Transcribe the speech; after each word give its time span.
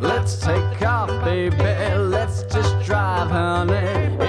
Let's 0.00 0.38
take 0.38 0.82
off, 0.82 1.08
baby. 1.24 1.56
Let's 1.56 2.42
just 2.44 2.78
drive, 2.84 3.30
honey, 3.30 3.74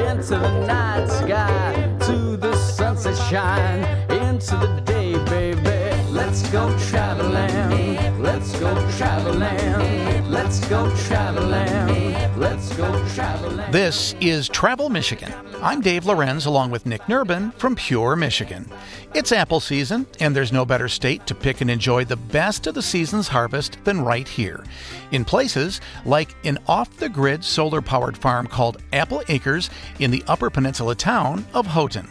into 0.08 0.38
the 0.38 0.66
night 0.66 1.08
sky, 1.08 1.96
to 2.08 2.38
the 2.38 2.56
sunset 2.56 3.16
shine, 3.30 3.84
into 4.12 4.56
the 4.58 4.82
day, 4.86 5.14
baby. 5.26 6.02
Let's 6.10 6.50
go 6.50 6.76
go 8.60 8.76
traveling. 8.98 10.30
Let's 10.30 10.60
go 10.68 10.94
traveling. 11.08 12.38
Let's 12.38 12.76
go 12.76 13.08
traveling. 13.10 13.72
This 13.72 14.16
is 14.20 14.50
Travel 14.50 14.90
Michigan. 14.90 15.34
I'm 15.62 15.80
Dave 15.80 16.06
Lorenz 16.06 16.46
along 16.46 16.72
with 16.72 16.86
Nick 16.86 17.02
Nerbonne 17.04 17.54
from 17.54 17.78
Pure 17.78 18.18
Michigan. 18.18 18.70
It's 19.14 19.32
apple 19.32 19.62
season, 19.62 20.06
and 20.20 20.36
there's 20.36 20.52
no 20.52 20.66
better 20.66 20.90
state 20.90 21.26
to 21.28 21.36
pick 21.36 21.62
and 21.62 21.72
enjoy 21.72 22.04
the 22.04 22.18
best 22.18 22.68
of 22.68 22.76
the 22.76 22.82
season's 22.82 23.30
harvest 23.30 23.78
than 23.86 24.02
right 24.02 24.28
here. 24.28 24.66
In 25.12 25.24
places 25.24 25.80
like 26.04 26.36
an 26.44 26.58
off 26.68 26.98
the 26.98 27.08
grid 27.08 27.46
solar 27.46 27.82
powered 27.82 28.18
farm 28.18 28.46
called 28.46 28.84
Apple 28.92 29.24
Acres 29.30 29.70
in 30.00 30.12
the 30.12 30.24
Upper 30.28 30.50
Peninsula 30.50 30.96
town 30.96 31.46
of 31.54 31.66
Houghton, 31.66 32.10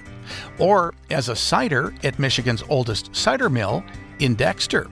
or 0.58 0.94
as 1.10 1.28
a 1.28 1.36
cider 1.36 1.92
at 2.04 2.18
Michigan's 2.18 2.64
oldest 2.70 3.14
cider 3.14 3.50
mill 3.50 3.84
in 4.18 4.34
Dexter. 4.34 4.88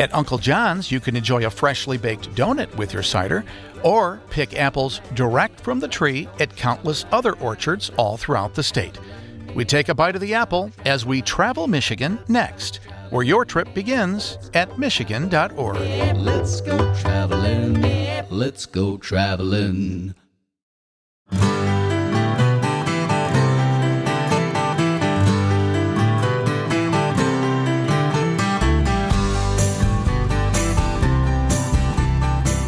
At 0.00 0.12
Uncle 0.12 0.38
John's, 0.38 0.90
you 0.90 0.98
can 0.98 1.14
enjoy 1.14 1.46
a 1.46 1.50
freshly 1.50 1.96
baked 1.96 2.34
donut 2.34 2.74
with 2.76 2.92
your 2.92 3.04
cider, 3.04 3.44
or 3.84 4.20
pick 4.30 4.58
apples 4.58 5.00
direct 5.14 5.60
from 5.60 5.78
the 5.78 5.86
tree 5.86 6.28
at 6.40 6.56
countless 6.56 7.04
other 7.12 7.34
orchards 7.34 7.90
all 7.96 8.16
throughout 8.16 8.54
the 8.54 8.62
state. 8.62 8.98
We 9.54 9.64
take 9.64 9.88
a 9.88 9.94
bite 9.94 10.16
of 10.16 10.20
the 10.20 10.34
apple 10.34 10.72
as 10.84 11.06
we 11.06 11.22
travel 11.22 11.68
Michigan 11.68 12.18
next, 12.26 12.80
where 13.10 13.22
your 13.22 13.44
trip 13.44 13.72
begins 13.72 14.36
at 14.54 14.78
Michigan.org. 14.78 15.76
Let's 16.16 16.60
go 16.60 16.94
traveling. 16.96 17.80
Let's 18.30 18.66
go 18.66 18.96
traveling. 18.96 20.16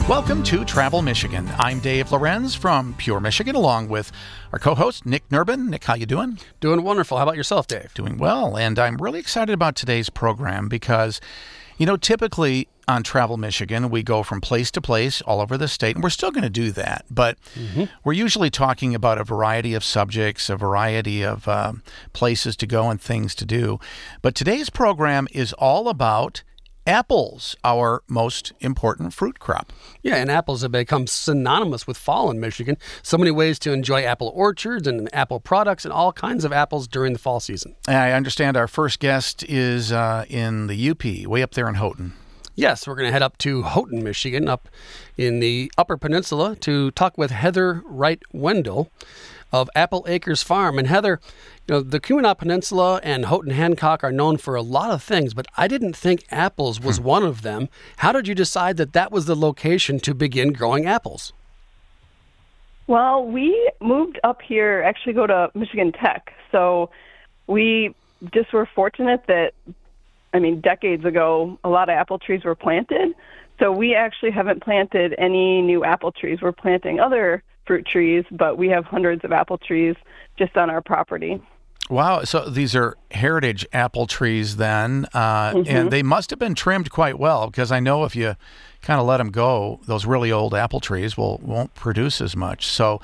Welcome 0.08 0.44
to 0.44 0.64
Travel 0.64 1.02
Michigan. 1.02 1.50
I'm 1.58 1.80
Dave 1.80 2.12
Lorenz 2.12 2.54
from 2.54 2.94
Pure 2.94 3.18
Michigan, 3.18 3.56
along 3.56 3.88
with 3.88 4.12
our 4.52 4.58
co-host 4.60 5.04
Nick 5.04 5.28
Nerbonne. 5.30 5.66
Nick, 5.66 5.82
how 5.82 5.96
you 5.96 6.06
doing? 6.06 6.38
Doing 6.60 6.84
wonderful. 6.84 7.16
How 7.16 7.24
about 7.24 7.34
yourself, 7.34 7.66
Dave? 7.66 7.92
Doing 7.92 8.16
well, 8.16 8.56
and 8.56 8.78
I'm 8.78 8.98
really 8.98 9.18
excited 9.18 9.52
about 9.52 9.74
today's 9.74 10.08
program 10.08 10.68
because, 10.68 11.20
you 11.76 11.86
know, 11.86 11.96
typically 11.96 12.68
on 12.86 13.02
Travel 13.02 13.36
Michigan, 13.36 13.90
we 13.90 14.04
go 14.04 14.22
from 14.22 14.40
place 14.40 14.70
to 14.70 14.80
place 14.80 15.22
all 15.22 15.40
over 15.40 15.58
the 15.58 15.66
state, 15.66 15.96
and 15.96 16.04
we're 16.04 16.10
still 16.10 16.30
going 16.30 16.44
to 16.44 16.50
do 16.50 16.70
that. 16.70 17.04
But 17.10 17.36
we're 18.04 18.12
usually 18.12 18.48
talking 18.48 18.94
about 18.94 19.18
a 19.18 19.24
variety 19.24 19.74
of 19.74 19.82
subjects, 19.82 20.48
a 20.48 20.56
variety 20.56 21.24
of 21.24 21.48
uh, 21.48 21.72
places 22.12 22.54
to 22.58 22.66
go 22.68 22.90
and 22.90 23.00
things 23.00 23.34
to 23.34 23.44
do. 23.44 23.80
But 24.22 24.36
today's 24.36 24.70
program 24.70 25.26
is 25.32 25.52
all 25.54 25.88
about 25.88 26.44
apples, 26.86 27.56
our 27.64 28.02
most 28.08 28.52
important 28.60 29.12
fruit 29.12 29.38
crop. 29.38 29.72
Yeah, 30.02 30.16
and 30.16 30.30
apples 30.30 30.62
have 30.62 30.72
become 30.72 31.06
synonymous 31.06 31.86
with 31.86 31.96
fall 31.96 32.30
in 32.30 32.40
Michigan. 32.40 32.76
So 33.02 33.18
many 33.18 33.30
ways 33.30 33.58
to 33.60 33.72
enjoy 33.72 34.04
apple 34.04 34.32
orchards 34.34 34.86
and 34.86 35.12
apple 35.14 35.40
products 35.40 35.84
and 35.84 35.92
all 35.92 36.12
kinds 36.12 36.44
of 36.44 36.52
apples 36.52 36.86
during 36.86 37.12
the 37.12 37.18
fall 37.18 37.40
season. 37.40 37.74
I 37.88 38.12
understand 38.12 38.56
our 38.56 38.68
first 38.68 39.00
guest 39.00 39.44
is 39.48 39.92
uh, 39.92 40.24
in 40.28 40.66
the 40.68 40.90
UP, 40.90 41.04
way 41.28 41.42
up 41.42 41.52
there 41.52 41.68
in 41.68 41.74
Houghton. 41.74 42.12
Yes, 42.54 42.86
we're 42.86 42.94
going 42.94 43.06
to 43.08 43.12
head 43.12 43.22
up 43.22 43.36
to 43.38 43.62
Houghton, 43.64 44.02
Michigan, 44.02 44.48
up 44.48 44.68
in 45.18 45.40
the 45.40 45.70
Upper 45.76 45.98
Peninsula 45.98 46.56
to 46.56 46.90
talk 46.92 47.18
with 47.18 47.30
Heather 47.30 47.82
Wright 47.84 48.22
Wendell 48.32 48.90
of 49.52 49.68
Apple 49.74 50.06
Acres 50.08 50.42
Farm. 50.42 50.78
And 50.78 50.88
Heather, 50.88 51.20
you 51.68 51.74
know, 51.74 51.80
the 51.80 51.98
Keweenaw 51.98 52.38
Peninsula 52.38 53.00
and 53.02 53.26
Houghton 53.26 53.50
Hancock 53.50 54.04
are 54.04 54.12
known 54.12 54.36
for 54.36 54.54
a 54.54 54.62
lot 54.62 54.90
of 54.90 55.02
things, 55.02 55.34
but 55.34 55.46
I 55.56 55.66
didn't 55.66 55.96
think 55.96 56.24
apples 56.30 56.80
was 56.80 56.98
hmm. 56.98 57.04
one 57.04 57.22
of 57.24 57.42
them. 57.42 57.68
How 57.98 58.12
did 58.12 58.28
you 58.28 58.34
decide 58.34 58.76
that 58.76 58.92
that 58.92 59.10
was 59.10 59.26
the 59.26 59.34
location 59.34 59.98
to 60.00 60.14
begin 60.14 60.52
growing 60.52 60.86
apples? 60.86 61.32
Well, 62.86 63.24
we 63.24 63.72
moved 63.80 64.20
up 64.22 64.42
here, 64.42 64.82
actually 64.82 65.14
go 65.14 65.26
to 65.26 65.50
Michigan 65.54 65.90
Tech. 65.90 66.32
So 66.52 66.90
we 67.48 67.94
just 68.32 68.52
were 68.52 68.68
fortunate 68.72 69.24
that, 69.26 69.54
I 70.32 70.38
mean, 70.38 70.60
decades 70.60 71.04
ago, 71.04 71.58
a 71.64 71.68
lot 71.68 71.88
of 71.88 71.94
apple 71.94 72.20
trees 72.20 72.44
were 72.44 72.54
planted. 72.54 73.12
So 73.58 73.72
we 73.72 73.96
actually 73.96 74.30
haven't 74.30 74.62
planted 74.62 75.16
any 75.18 75.62
new 75.62 75.84
apple 75.84 76.12
trees. 76.12 76.38
We're 76.40 76.52
planting 76.52 77.00
other 77.00 77.42
fruit 77.66 77.86
trees, 77.86 78.24
but 78.30 78.56
we 78.56 78.68
have 78.68 78.84
hundreds 78.84 79.24
of 79.24 79.32
apple 79.32 79.58
trees 79.58 79.96
just 80.38 80.56
on 80.56 80.70
our 80.70 80.80
property. 80.80 81.40
Wow. 81.88 82.24
So 82.24 82.48
these 82.48 82.74
are 82.74 82.96
heritage 83.10 83.66
apple 83.72 84.06
trees 84.06 84.56
then, 84.56 85.06
uh, 85.14 85.52
Mm-hmm. 85.52 85.70
and 85.76 85.90
they 85.90 86.02
must 86.02 86.30
have 86.30 86.38
been 86.38 86.54
trimmed 86.54 86.90
quite 86.90 87.18
well 87.18 87.46
because 87.46 87.70
I 87.70 87.80
know 87.80 88.04
if 88.04 88.16
you 88.16 88.34
kind 88.82 89.00
of 89.00 89.06
let 89.06 89.18
them 89.18 89.30
go, 89.30 89.80
those 89.86 90.04
really 90.06 90.32
old 90.32 90.54
apple 90.54 90.80
trees 90.80 91.16
will 91.16 91.38
won't 91.38 91.74
produce 91.74 92.20
as 92.20 92.36
much. 92.36 92.66
So, 92.66 93.00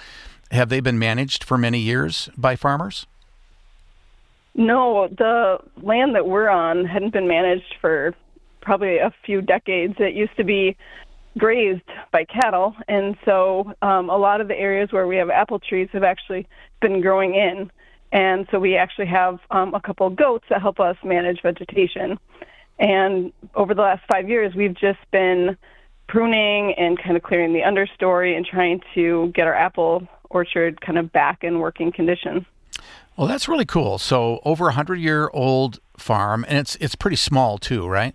have 0.50 0.68
they 0.68 0.80
been 0.80 0.98
managed 0.98 1.44
for 1.44 1.56
many 1.56 1.78
years 1.78 2.28
by 2.36 2.56
farmers? 2.56 3.06
No, 4.54 5.08
the 5.08 5.58
land 5.80 6.14
that 6.14 6.26
we're 6.26 6.50
on 6.50 6.84
hadn't 6.84 7.12
been 7.12 7.26
managed 7.26 7.74
for 7.80 8.14
probably 8.60 8.98
a 8.98 9.12
few 9.24 9.40
decades. 9.40 9.94
It 9.98 10.14
used 10.14 10.36
to 10.36 10.44
be 10.44 10.76
grazed 11.38 11.80
by 12.10 12.24
cattle, 12.26 12.76
and 12.86 13.16
so 13.24 13.72
um, 13.80 14.10
a 14.10 14.16
lot 14.18 14.40
of 14.42 14.48
the 14.48 14.54
areas 14.56 14.92
where 14.92 15.06
we 15.06 15.16
have 15.16 15.30
apple 15.30 15.58
trees 15.58 15.88
have 15.92 16.02
actually 16.04 16.46
been 16.82 17.00
growing 17.00 17.34
in. 17.34 17.70
And 18.12 18.46
so 18.50 18.58
we 18.58 18.76
actually 18.76 19.06
have 19.06 19.40
um, 19.50 19.74
a 19.74 19.80
couple 19.80 20.06
of 20.06 20.16
goats 20.16 20.44
that 20.50 20.60
help 20.60 20.78
us 20.78 20.96
manage 21.02 21.40
vegetation. 21.42 22.18
And 22.78 23.32
over 23.54 23.74
the 23.74 23.80
last 23.80 24.02
five 24.10 24.28
years, 24.28 24.54
we've 24.54 24.74
just 24.74 24.98
been 25.10 25.56
pruning 26.08 26.74
and 26.74 27.02
kind 27.02 27.16
of 27.16 27.22
clearing 27.22 27.54
the 27.54 27.60
understory 27.60 28.36
and 28.36 28.44
trying 28.44 28.82
to 28.94 29.32
get 29.34 29.46
our 29.46 29.54
apple 29.54 30.06
orchard 30.28 30.80
kind 30.80 30.98
of 30.98 31.10
back 31.10 31.42
in 31.42 31.58
working 31.58 31.90
condition. 31.90 32.44
Well, 33.16 33.26
that's 33.26 33.48
really 33.48 33.64
cool. 33.64 33.98
So, 33.98 34.40
over 34.44 34.68
a 34.68 34.72
hundred 34.72 34.96
year 34.96 35.30
old 35.32 35.80
farm, 35.96 36.44
and 36.48 36.58
it's 36.58 36.76
it's 36.76 36.94
pretty 36.94 37.16
small 37.16 37.58
too, 37.58 37.86
right? 37.86 38.14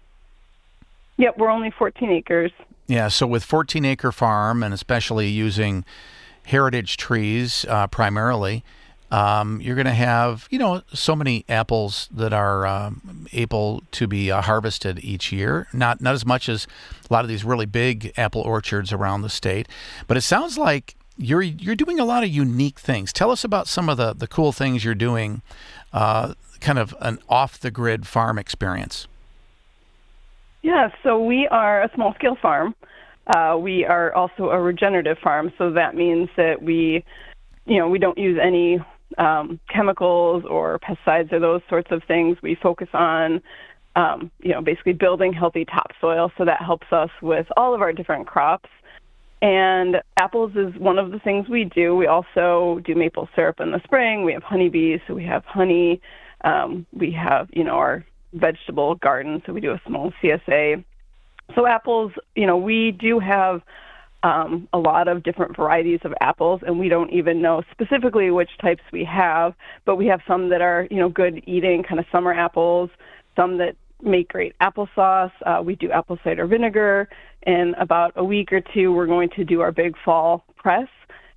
Yep, 1.17 1.37
we're 1.37 1.49
only 1.49 1.71
14 1.71 2.09
acres. 2.11 2.51
Yeah. 2.87 3.07
So, 3.07 3.25
with 3.25 3.43
14 3.43 3.85
acre 3.85 4.11
farm, 4.11 4.63
and 4.63 4.73
especially 4.73 5.27
using 5.27 5.85
heritage 6.45 6.97
trees 6.97 7.65
uh, 7.69 7.87
primarily, 7.87 8.63
um, 9.11 9.61
you're 9.61 9.75
going 9.75 9.85
to 9.85 9.93
have 9.93 10.47
you 10.49 10.59
know 10.59 10.81
so 10.93 11.15
many 11.15 11.45
apples 11.47 12.09
that 12.11 12.33
are 12.33 12.65
um, 12.65 13.27
able 13.33 13.83
to 13.91 14.07
be 14.07 14.31
uh, 14.31 14.41
harvested 14.41 15.03
each 15.03 15.31
year. 15.31 15.67
Not 15.73 16.01
not 16.01 16.13
as 16.13 16.25
much 16.25 16.49
as 16.49 16.67
a 17.09 17.13
lot 17.13 17.23
of 17.23 17.29
these 17.29 17.43
really 17.43 17.65
big 17.65 18.13
apple 18.17 18.41
orchards 18.41 18.91
around 18.91 19.21
the 19.21 19.29
state, 19.29 19.67
but 20.07 20.17
it 20.17 20.21
sounds 20.21 20.57
like 20.57 20.95
you're 21.17 21.41
you're 21.41 21.75
doing 21.75 21.99
a 21.99 22.05
lot 22.05 22.23
of 22.23 22.29
unique 22.29 22.79
things. 22.79 23.13
Tell 23.13 23.31
us 23.31 23.43
about 23.43 23.67
some 23.67 23.89
of 23.89 23.97
the 23.97 24.13
the 24.13 24.27
cool 24.27 24.51
things 24.51 24.83
you're 24.83 24.95
doing. 24.95 25.41
Uh, 25.93 26.33
kind 26.59 26.79
of 26.79 26.95
an 27.01 27.19
off 27.29 27.59
the 27.59 27.71
grid 27.71 28.07
farm 28.07 28.37
experience. 28.37 29.07
Yeah, 30.61 30.89
so 31.03 31.23
we 31.23 31.47
are 31.47 31.83
a 31.83 31.91
small 31.93 32.13
scale 32.15 32.35
farm. 32.35 32.75
Uh, 33.27 33.57
we 33.59 33.85
are 33.85 34.13
also 34.13 34.49
a 34.49 34.59
regenerative 34.59 35.17
farm, 35.19 35.51
so 35.57 35.71
that 35.71 35.95
means 35.95 36.29
that 36.35 36.61
we, 36.61 37.03
you 37.65 37.77
know, 37.77 37.87
we 37.89 37.99
don't 37.99 38.17
use 38.17 38.39
any 38.41 38.79
um, 39.17 39.59
chemicals 39.69 40.43
or 40.49 40.79
pesticides 40.79 41.31
or 41.31 41.39
those 41.39 41.61
sorts 41.69 41.91
of 41.91 42.03
things. 42.07 42.37
We 42.41 42.55
focus 42.55 42.89
on, 42.93 43.41
um, 43.95 44.31
you 44.41 44.51
know, 44.51 44.61
basically 44.61 44.93
building 44.93 45.33
healthy 45.33 45.65
topsoil, 45.65 46.31
so 46.37 46.45
that 46.45 46.61
helps 46.61 46.87
us 46.91 47.09
with 47.21 47.47
all 47.55 47.73
of 47.73 47.81
our 47.81 47.93
different 47.93 48.27
crops. 48.27 48.69
And 49.41 50.01
apples 50.17 50.53
is 50.55 50.75
one 50.79 50.97
of 50.97 51.11
the 51.11 51.19
things 51.19 51.47
we 51.47 51.63
do. 51.63 51.95
We 51.95 52.07
also 52.07 52.81
do 52.83 52.95
maple 52.95 53.29
syrup 53.35 53.59
in 53.59 53.71
the 53.71 53.81
spring. 53.83 54.23
We 54.23 54.33
have 54.33 54.43
honeybees, 54.43 54.99
so 55.07 55.13
we 55.13 55.25
have 55.25 55.45
honey. 55.45 56.01
Um, 56.43 56.85
we 56.91 57.11
have, 57.11 57.47
you 57.51 57.63
know, 57.63 57.75
our 57.75 58.05
vegetable 58.33 58.95
garden, 58.95 59.41
so 59.45 59.53
we 59.53 59.61
do 59.61 59.71
a 59.71 59.81
small 59.85 60.11
CSA. 60.21 60.83
So 61.55 61.65
apples, 61.65 62.11
you 62.35 62.45
know, 62.45 62.57
we 62.57 62.91
do 62.91 63.19
have 63.19 63.61
um, 64.27 64.67
a 64.73 64.77
lot 64.77 65.07
of 65.07 65.23
different 65.23 65.55
varieties 65.55 66.01
of 66.03 66.13
apples, 66.19 66.61
and 66.65 66.77
we 66.77 66.89
don't 66.89 67.11
even 67.11 67.41
know 67.41 67.63
specifically 67.71 68.29
which 68.29 68.49
types 68.61 68.83
we 68.91 69.05
have. 69.05 69.53
But 69.85 69.95
we 69.95 70.05
have 70.07 70.19
some 70.27 70.49
that 70.49 70.61
are, 70.61 70.85
you 70.91 70.97
know, 70.97 71.07
good 71.07 71.41
eating, 71.47 71.83
kind 71.83 71.99
of 71.99 72.05
summer 72.11 72.33
apples. 72.33 72.89
Some 73.37 73.57
that 73.59 73.75
make 74.01 74.27
great 74.27 74.53
applesauce. 74.59 75.31
Uh, 75.45 75.61
we 75.63 75.75
do 75.75 75.91
apple 75.91 76.19
cider 76.23 76.45
vinegar. 76.45 77.07
In 77.43 77.73
about 77.79 78.11
a 78.17 78.23
week 78.23 78.51
or 78.51 78.61
two, 78.73 78.91
we're 78.91 79.07
going 79.07 79.29
to 79.37 79.45
do 79.45 79.61
our 79.61 79.71
big 79.71 79.95
fall 80.03 80.43
press, 80.57 80.89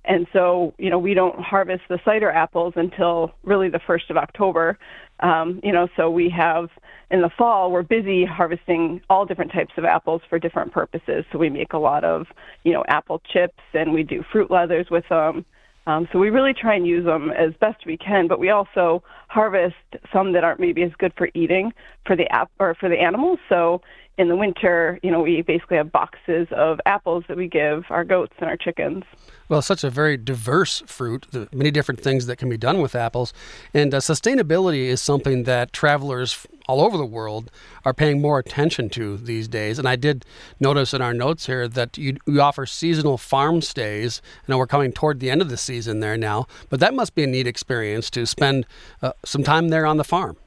And 0.05 0.25
so, 0.33 0.73
you 0.77 0.89
know, 0.89 0.97
we 0.97 1.13
don't 1.13 1.39
harvest 1.39 1.83
the 1.89 1.99
cider 2.03 2.31
apples 2.31 2.73
until 2.75 3.31
really 3.43 3.69
the 3.69 3.79
1st 3.79 4.09
of 4.09 4.17
October. 4.17 4.77
Um, 5.19 5.59
you 5.63 5.71
know, 5.71 5.87
so 5.95 6.09
we 6.09 6.29
have 6.29 6.69
in 7.11 7.21
the 7.21 7.29
fall, 7.37 7.71
we're 7.71 7.83
busy 7.83 8.25
harvesting 8.25 9.01
all 9.09 9.25
different 9.25 9.51
types 9.51 9.73
of 9.77 9.85
apples 9.85 10.21
for 10.29 10.39
different 10.39 10.71
purposes. 10.71 11.25
So 11.31 11.37
we 11.37 11.49
make 11.49 11.73
a 11.73 11.77
lot 11.77 12.03
of, 12.03 12.25
you 12.63 12.73
know, 12.73 12.83
apple 12.87 13.21
chips 13.31 13.59
and 13.73 13.93
we 13.93 14.03
do 14.03 14.23
fruit 14.31 14.49
leathers 14.49 14.87
with 14.89 15.03
them. 15.09 15.45
Um, 15.87 16.07
so 16.11 16.19
we 16.19 16.29
really 16.29 16.53
try 16.53 16.75
and 16.75 16.85
use 16.85 17.05
them 17.05 17.31
as 17.31 17.53
best 17.59 17.85
we 17.85 17.97
can, 17.97 18.27
but 18.27 18.39
we 18.39 18.49
also 18.49 19.03
harvest 19.27 19.75
some 20.13 20.31
that 20.33 20.43
aren't 20.43 20.59
maybe 20.59 20.83
as 20.83 20.91
good 20.99 21.11
for 21.17 21.29
eating 21.33 21.73
for 22.05 22.15
the 22.15 22.31
app 22.31 22.51
or 22.59 22.75
for 22.75 22.87
the 22.87 22.99
animals. 22.99 23.39
So 23.49 23.81
in 24.17 24.27
the 24.27 24.35
winter, 24.35 24.99
you 25.01 25.09
know, 25.09 25.21
we 25.21 25.41
basically 25.41 25.77
have 25.77 25.91
boxes 25.91 26.47
of 26.51 26.79
apples 26.85 27.23
that 27.27 27.37
we 27.37 27.47
give 27.47 27.85
our 27.89 28.03
goats 28.03 28.33
and 28.39 28.49
our 28.49 28.57
chickens. 28.57 29.03
Well, 29.49 29.61
such 29.61 29.83
a 29.83 29.89
very 29.89 30.15
diverse 30.15 30.83
fruit, 30.85 31.27
the 31.31 31.47
many 31.51 31.71
different 31.71 32.01
things 32.01 32.25
that 32.27 32.37
can 32.37 32.49
be 32.49 32.57
done 32.57 32.81
with 32.81 32.95
apples. 32.95 33.33
And 33.73 33.93
uh, 33.93 33.99
sustainability 33.99 34.85
is 34.85 35.01
something 35.01 35.43
that 35.43 35.73
travelers 35.73 36.45
all 36.67 36.81
over 36.81 36.97
the 36.97 37.05
world 37.05 37.51
are 37.83 37.93
paying 37.93 38.21
more 38.21 38.39
attention 38.39 38.89
to 38.91 39.17
these 39.17 39.47
days. 39.47 39.79
And 39.79 39.87
I 39.87 39.95
did 39.95 40.25
notice 40.59 40.93
in 40.93 41.01
our 41.01 41.13
notes 41.13 41.47
here 41.47 41.67
that 41.67 41.97
you, 41.97 42.17
you 42.25 42.41
offer 42.41 42.65
seasonal 42.65 43.17
farm 43.17 43.61
stays. 43.61 44.21
I 44.47 44.51
know 44.51 44.57
we're 44.57 44.67
coming 44.67 44.93
toward 44.93 45.19
the 45.19 45.29
end 45.29 45.41
of 45.41 45.49
the 45.49 45.57
season 45.57 45.99
there 45.99 46.17
now, 46.17 46.47
but 46.69 46.79
that 46.79 46.93
must 46.93 47.15
be 47.15 47.23
a 47.23 47.27
neat 47.27 47.47
experience 47.47 48.09
to 48.11 48.25
spend 48.25 48.65
uh, 49.01 49.13
some 49.25 49.43
time 49.43 49.69
there 49.69 49.85
on 49.85 49.97
the 49.97 50.03
farm. 50.03 50.37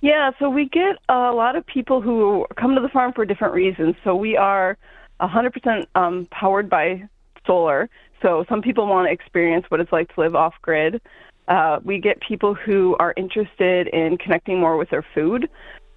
Yeah, 0.00 0.30
so 0.38 0.50
we 0.50 0.68
get 0.68 0.98
a 1.08 1.32
lot 1.32 1.56
of 1.56 1.66
people 1.66 2.00
who 2.00 2.46
come 2.56 2.74
to 2.74 2.80
the 2.80 2.88
farm 2.88 3.12
for 3.12 3.24
different 3.24 3.54
reasons. 3.54 3.96
So 4.04 4.14
we 4.14 4.36
are 4.36 4.76
100% 5.20 5.86
um, 5.94 6.26
powered 6.30 6.68
by 6.68 7.08
solar. 7.46 7.88
So 8.22 8.44
some 8.48 8.62
people 8.62 8.86
want 8.86 9.08
to 9.08 9.12
experience 9.12 9.66
what 9.68 9.80
it's 9.80 9.92
like 9.92 10.14
to 10.14 10.20
live 10.20 10.34
off 10.34 10.54
grid. 10.62 11.00
Uh, 11.48 11.78
we 11.84 11.98
get 11.98 12.20
people 12.20 12.54
who 12.54 12.96
are 12.98 13.14
interested 13.16 13.88
in 13.88 14.18
connecting 14.18 14.60
more 14.60 14.76
with 14.76 14.90
their 14.90 15.04
food. 15.14 15.48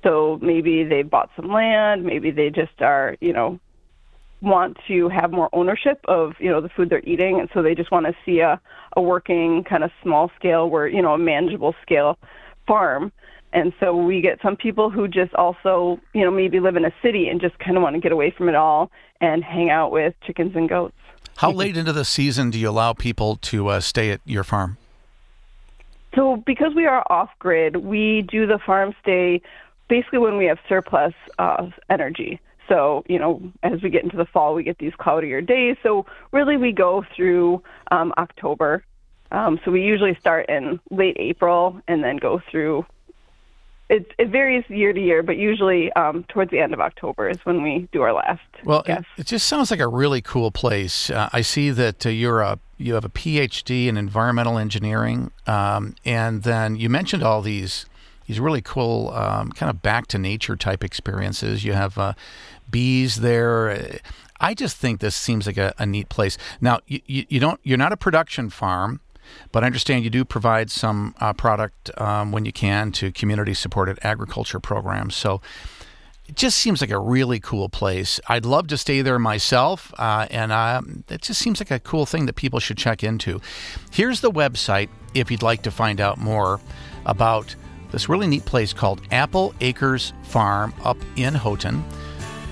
So 0.03 0.39
maybe 0.41 0.83
they 0.83 1.01
bought 1.01 1.29
some 1.35 1.51
land, 1.51 2.05
maybe 2.05 2.31
they 2.31 2.49
just 2.49 2.81
are, 2.81 3.17
you 3.19 3.33
know, 3.33 3.59
want 4.41 4.77
to 4.87 5.09
have 5.09 5.31
more 5.31 5.49
ownership 5.51 5.99
of, 6.07 6.33
you 6.39 6.49
know, 6.49 6.61
the 6.61 6.69
food 6.69 6.89
they're 6.89 7.03
eating. 7.03 7.39
And 7.41 7.49
so 7.53 7.61
they 7.61 7.75
just 7.75 7.91
want 7.91 8.05
to 8.05 8.15
see 8.25 8.39
a, 8.39 8.61
a 8.95 9.01
working 9.01 9.65
kind 9.65 9.83
of 9.83 9.91
small 10.01 10.31
scale 10.37 10.69
where, 10.69 10.87
you 10.87 11.01
know, 11.01 11.13
a 11.13 11.17
manageable 11.17 11.75
scale 11.81 12.17
farm. 12.65 13.11
And 13.51 13.73
so 13.79 13.95
we 13.95 14.21
get 14.21 14.39
some 14.41 14.55
people 14.55 14.89
who 14.89 15.07
just 15.07 15.33
also, 15.33 15.99
you 16.13 16.23
know, 16.23 16.31
maybe 16.31 16.59
live 16.59 16.75
in 16.75 16.85
a 16.85 16.93
city 17.01 17.27
and 17.27 17.41
just 17.41 17.57
kind 17.59 17.75
of 17.77 17.83
want 17.83 17.95
to 17.95 17.99
get 17.99 18.11
away 18.11 18.31
from 18.31 18.47
it 18.47 18.55
all 18.55 18.91
and 19.21 19.43
hang 19.43 19.69
out 19.69 19.91
with 19.91 20.13
chickens 20.25 20.55
and 20.55 20.69
goats. 20.69 20.95
How 21.37 21.51
late 21.51 21.77
into 21.77 21.93
the 21.93 22.05
season 22.05 22.51
do 22.51 22.59
you 22.59 22.69
allow 22.69 22.93
people 22.93 23.37
to 23.37 23.69
uh, 23.69 23.79
stay 23.79 24.11
at 24.11 24.21
your 24.25 24.43
farm? 24.43 24.77
So, 26.15 26.37
because 26.37 26.73
we 26.75 26.85
are 26.85 27.03
off 27.09 27.29
grid, 27.39 27.77
we 27.77 28.23
do 28.23 28.45
the 28.45 28.59
farm 28.59 28.93
stay 29.01 29.41
basically 29.87 30.19
when 30.19 30.37
we 30.37 30.45
have 30.45 30.57
surplus 30.67 31.13
uh, 31.37 31.69
energy. 31.89 32.39
So, 32.67 33.03
you 33.07 33.17
know, 33.17 33.41
as 33.63 33.81
we 33.81 33.89
get 33.89 34.03
into 34.03 34.17
the 34.17 34.25
fall, 34.25 34.53
we 34.53 34.63
get 34.63 34.77
these 34.77 34.93
cloudier 34.97 35.41
days. 35.41 35.77
So, 35.81 36.05
really, 36.31 36.57
we 36.57 36.71
go 36.71 37.05
through 37.15 37.63
um, 37.91 38.13
October. 38.17 38.83
Um, 39.31 39.59
so, 39.63 39.71
we 39.71 39.81
usually 39.81 40.15
start 40.19 40.49
in 40.49 40.79
late 40.91 41.15
April 41.19 41.79
and 41.87 42.03
then 42.03 42.17
go 42.17 42.41
through 42.51 42.85
it, 43.89 44.13
it 44.19 44.29
varies 44.29 44.63
year 44.69 44.93
to 44.93 45.01
year, 45.01 45.23
but 45.23 45.37
usually 45.37 45.91
um, 45.93 46.23
towards 46.29 46.51
the 46.51 46.59
end 46.59 46.73
of 46.73 46.79
October 46.79 47.27
is 47.27 47.39
when 47.43 47.63
we 47.63 47.89
do 47.91 48.03
our 48.03 48.13
last. 48.13 48.41
Well, 48.63 48.83
it, 48.85 49.03
it, 49.17 49.25
just 49.25 49.47
sounds 49.47 49.71
like 49.71 49.79
a 49.79 49.87
really 49.87 50.21
cool 50.21 50.51
place. 50.51 51.09
Uh, 51.09 51.29
I 51.33 51.41
see 51.41 51.71
that 51.71 52.05
uh, 52.05 52.09
you're 52.09 52.41
a 52.41 52.59
you 52.77 52.93
have 52.93 53.03
a 53.03 53.09
PhD 53.09 53.87
in 53.87 53.97
environmental 53.97 54.57
engineering, 54.57 55.31
um, 55.47 55.95
and 56.05 56.43
then 56.43 56.75
you 56.75 56.87
mentioned 56.87 57.23
all 57.23 57.41
these 57.41 57.87
these 58.27 58.39
really 58.39 58.61
cool 58.61 59.09
um, 59.09 59.51
kind 59.51 59.71
of 59.71 59.81
back 59.81 60.05
to 60.07 60.19
nature 60.19 60.55
type 60.55 60.83
experiences. 60.83 61.65
You 61.65 61.73
have 61.73 61.97
uh, 61.97 62.13
bees 62.69 63.17
there. 63.17 63.99
I 64.39 64.53
just 64.53 64.77
think 64.77 64.99
this 64.99 65.15
seems 65.15 65.47
like 65.47 65.57
a, 65.57 65.73
a 65.79 65.85
neat 65.85 66.09
place. 66.09 66.37
Now, 66.61 66.79
you, 66.85 67.01
you, 67.07 67.25
you 67.27 67.39
don't 67.39 67.59
you're 67.63 67.77
not 67.77 67.91
a 67.91 67.97
production 67.97 68.51
farm. 68.51 68.99
But 69.51 69.63
I 69.63 69.67
understand 69.67 70.03
you 70.03 70.09
do 70.09 70.25
provide 70.25 70.71
some 70.71 71.13
uh, 71.19 71.33
product 71.33 71.91
um, 71.99 72.31
when 72.31 72.45
you 72.45 72.51
can 72.51 72.91
to 72.93 73.11
community 73.11 73.53
supported 73.53 73.99
agriculture 74.03 74.59
programs. 74.59 75.15
So 75.15 75.41
it 76.29 76.35
just 76.35 76.59
seems 76.59 76.79
like 76.79 76.91
a 76.91 76.99
really 76.99 77.39
cool 77.39 77.69
place. 77.69 78.19
I'd 78.27 78.45
love 78.45 78.67
to 78.67 78.77
stay 78.77 79.01
there 79.01 79.17
myself, 79.17 79.91
uh, 79.97 80.27
and 80.29 80.51
uh, 80.51 80.83
it 81.09 81.23
just 81.23 81.41
seems 81.41 81.59
like 81.59 81.71
a 81.71 81.79
cool 81.79 82.05
thing 82.05 82.27
that 82.27 82.35
people 82.35 82.59
should 82.59 82.77
check 82.77 83.03
into. 83.03 83.41
Here's 83.91 84.21
the 84.21 84.29
website 84.29 84.89
if 85.15 85.31
you'd 85.31 85.41
like 85.41 85.63
to 85.63 85.71
find 85.71 85.99
out 85.99 86.19
more 86.19 86.59
about 87.07 87.55
this 87.91 88.07
really 88.07 88.27
neat 88.27 88.45
place 88.45 88.73
called 88.73 89.01
Apple 89.11 89.55
Acres 89.61 90.13
Farm 90.21 90.71
up 90.83 90.97
in 91.15 91.33
Houghton. 91.33 91.83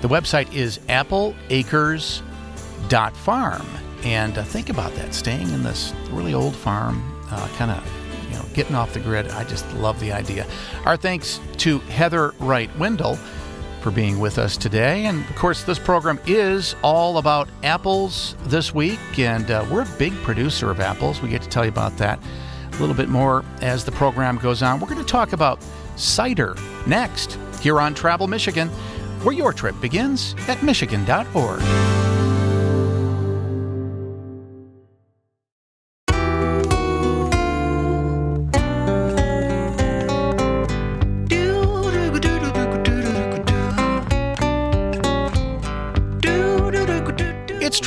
The 0.02 0.08
website 0.08 0.52
is 0.54 0.80
appleacres.farm. 0.90 3.87
And 4.04 4.38
uh, 4.38 4.44
think 4.44 4.70
about 4.70 4.94
that, 4.96 5.14
staying 5.14 5.50
in 5.50 5.64
this 5.64 5.94
really 6.12 6.34
old 6.34 6.56
farm, 6.56 7.04
uh, 7.32 7.48
kind 7.56 7.72
of 7.72 7.84
you 8.30 8.38
know, 8.38 8.46
getting 8.54 8.76
off 8.76 8.94
the 8.94 9.00
grid. 9.00 9.28
I 9.30 9.44
just 9.44 9.72
love 9.74 10.00
the 10.00 10.12
idea. 10.12 10.46
Our 10.86 10.98
thanks 10.98 11.40
to 11.58 11.80
Heather 11.80 12.34
Wright 12.40 12.70
Wendell 12.78 13.18
for 13.82 13.92
being 13.92 14.20
with 14.20 14.38
us 14.38 14.58
today. 14.58 15.06
And 15.06 15.28
of 15.30 15.36
course, 15.36 15.64
this 15.64 15.80
program 15.80 16.20
is 16.26 16.76
all 16.84 17.18
about 17.18 17.48
apples 17.64 18.36
this 18.46 18.74
week, 18.74 19.00
and 19.18 19.50
uh, 19.50 19.66
we're 19.72 19.84
a 19.84 19.98
big 19.98 20.14
producer 20.24 20.70
of 20.70 20.80
apples. 20.80 21.22
We 21.22 21.30
get 21.30 21.42
to 21.42 21.50
tell 21.50 21.64
you 21.64 21.72
about 21.72 21.96
that 21.98 22.20
a 22.74 22.80
little 22.80 22.96
bit 22.96 23.10
more 23.10 23.44
as 23.62 23.84
the 23.86 23.92
program 23.92 24.38
goes 24.38 24.62
on. 24.62 24.80
We're 24.80 24.90
going 24.90 25.04
to 25.04 25.12
talk 25.12 25.34
about 25.34 25.64
cider 25.96 26.56
next 26.86 27.38
here 27.60 27.80
on 27.80 27.94
Travel 27.94 28.28
Michigan, 28.28 28.70
where 29.24 29.34
your 29.34 29.52
trip 29.54 29.80
begins 29.82 30.36
at 30.48 30.62
Michigan.org. 30.64 32.17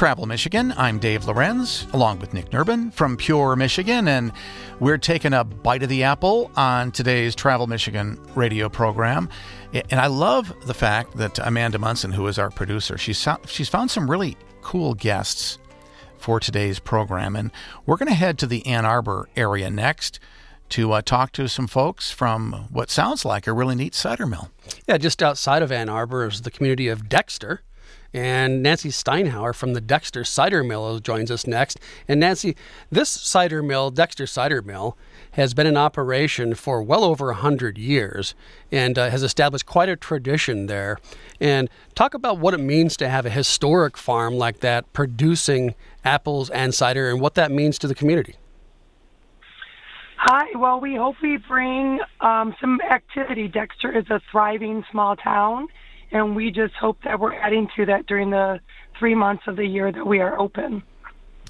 Travel 0.00 0.24
Michigan. 0.24 0.72
I'm 0.78 0.98
Dave 0.98 1.26
Lorenz, 1.26 1.86
along 1.92 2.20
with 2.20 2.32
Nick 2.32 2.48
Nerbonne 2.52 2.90
from 2.90 3.18
Pure 3.18 3.56
Michigan, 3.56 4.08
and 4.08 4.32
we're 4.78 4.96
taking 4.96 5.34
a 5.34 5.44
bite 5.44 5.82
of 5.82 5.90
the 5.90 6.04
apple 6.04 6.50
on 6.56 6.90
today's 6.90 7.34
Travel 7.34 7.66
Michigan 7.66 8.18
radio 8.34 8.70
program. 8.70 9.28
And 9.74 10.00
I 10.00 10.06
love 10.06 10.54
the 10.64 10.72
fact 10.72 11.18
that 11.18 11.38
Amanda 11.40 11.78
Munson, 11.78 12.12
who 12.12 12.26
is 12.28 12.38
our 12.38 12.48
producer, 12.48 12.96
she's 12.96 13.28
she's 13.44 13.68
found 13.68 13.90
some 13.90 14.10
really 14.10 14.38
cool 14.62 14.94
guests 14.94 15.58
for 16.16 16.40
today's 16.40 16.78
program, 16.78 17.36
and 17.36 17.50
we're 17.84 17.98
going 17.98 18.08
to 18.08 18.14
head 18.14 18.38
to 18.38 18.46
the 18.46 18.66
Ann 18.66 18.86
Arbor 18.86 19.28
area 19.36 19.68
next 19.68 20.18
to 20.70 20.92
uh, 20.92 21.02
talk 21.02 21.32
to 21.32 21.46
some 21.46 21.66
folks 21.66 22.10
from 22.10 22.68
what 22.70 22.88
sounds 22.88 23.26
like 23.26 23.46
a 23.46 23.52
really 23.52 23.74
neat 23.74 23.94
cider 23.94 24.24
mill. 24.24 24.48
Yeah, 24.88 24.96
just 24.96 25.22
outside 25.22 25.60
of 25.60 25.70
Ann 25.70 25.90
Arbor 25.90 26.26
is 26.26 26.40
the 26.40 26.50
community 26.50 26.88
of 26.88 27.10
Dexter. 27.10 27.60
And 28.12 28.62
Nancy 28.62 28.88
Steinhauer 28.88 29.54
from 29.54 29.72
the 29.72 29.80
Dexter 29.80 30.24
Cider 30.24 30.64
Mill 30.64 30.98
joins 30.98 31.30
us 31.30 31.46
next. 31.46 31.78
And 32.08 32.18
Nancy, 32.18 32.56
this 32.90 33.08
cider 33.08 33.62
mill, 33.62 33.90
Dexter 33.90 34.26
Cider 34.26 34.62
Mill, 34.62 34.96
has 35.32 35.54
been 35.54 35.66
in 35.66 35.76
operation 35.76 36.54
for 36.54 36.82
well 36.82 37.04
over 37.04 37.26
100 37.26 37.78
years 37.78 38.34
and 38.72 38.98
uh, 38.98 39.10
has 39.10 39.22
established 39.22 39.66
quite 39.66 39.88
a 39.88 39.94
tradition 39.94 40.66
there. 40.66 40.98
And 41.40 41.70
talk 41.94 42.14
about 42.14 42.38
what 42.38 42.52
it 42.52 42.60
means 42.60 42.96
to 42.96 43.08
have 43.08 43.26
a 43.26 43.30
historic 43.30 43.96
farm 43.96 44.34
like 44.34 44.60
that 44.60 44.92
producing 44.92 45.74
apples 46.04 46.50
and 46.50 46.74
cider 46.74 47.10
and 47.10 47.20
what 47.20 47.34
that 47.34 47.52
means 47.52 47.78
to 47.78 47.86
the 47.86 47.94
community. 47.94 48.34
Hi. 50.16 50.48
Well, 50.54 50.80
we 50.80 50.96
hope 50.96 51.16
we 51.22 51.38
bring 51.38 52.00
um, 52.20 52.54
some 52.60 52.80
activity. 52.82 53.48
Dexter 53.48 53.96
is 53.96 54.04
a 54.10 54.20
thriving 54.30 54.84
small 54.90 55.16
town 55.16 55.68
and 56.12 56.34
we 56.34 56.50
just 56.50 56.74
hope 56.74 56.98
that 57.04 57.20
we're 57.20 57.34
adding 57.34 57.68
to 57.76 57.86
that 57.86 58.06
during 58.06 58.30
the 58.30 58.60
three 58.98 59.14
months 59.14 59.44
of 59.46 59.56
the 59.56 59.66
year 59.66 59.90
that 59.90 60.06
we 60.06 60.20
are 60.20 60.38
open. 60.38 60.82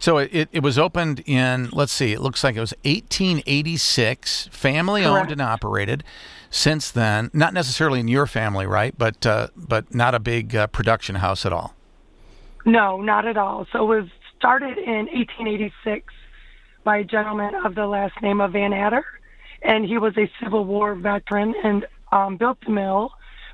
So 0.00 0.16
it, 0.16 0.48
it 0.50 0.62
was 0.62 0.78
opened 0.78 1.22
in, 1.26 1.68
let's 1.72 1.92
see, 1.92 2.12
it 2.12 2.20
looks 2.20 2.42
like 2.42 2.56
it 2.56 2.60
was 2.60 2.72
1886, 2.84 4.48
family 4.50 5.02
Correct. 5.02 5.24
owned 5.24 5.32
and 5.32 5.42
operated. 5.42 6.04
Since 6.48 6.90
then, 6.90 7.30
not 7.34 7.52
necessarily 7.52 8.00
in 8.00 8.08
your 8.08 8.26
family, 8.26 8.66
right? 8.66 8.96
But 8.96 9.24
uh, 9.24 9.48
but 9.56 9.94
not 9.94 10.16
a 10.16 10.18
big 10.18 10.56
uh, 10.56 10.66
production 10.68 11.16
house 11.16 11.46
at 11.46 11.52
all. 11.52 11.74
No, 12.64 13.00
not 13.00 13.24
at 13.24 13.36
all. 13.36 13.66
So 13.72 13.92
it 13.92 14.00
was 14.00 14.08
started 14.36 14.76
in 14.78 15.06
1886 15.12 16.12
by 16.82 16.98
a 16.98 17.04
gentleman 17.04 17.54
of 17.64 17.74
the 17.76 17.86
last 17.86 18.20
name 18.20 18.40
of 18.40 18.52
Van 18.52 18.72
Adder, 18.72 19.04
and 19.62 19.84
he 19.84 19.98
was 19.98 20.16
a 20.16 20.28
Civil 20.42 20.64
War 20.64 20.94
veteran 20.96 21.54
and 21.62 21.86
um, 22.10 22.36
built 22.36 22.58
the 22.64 22.72
mill 22.72 23.12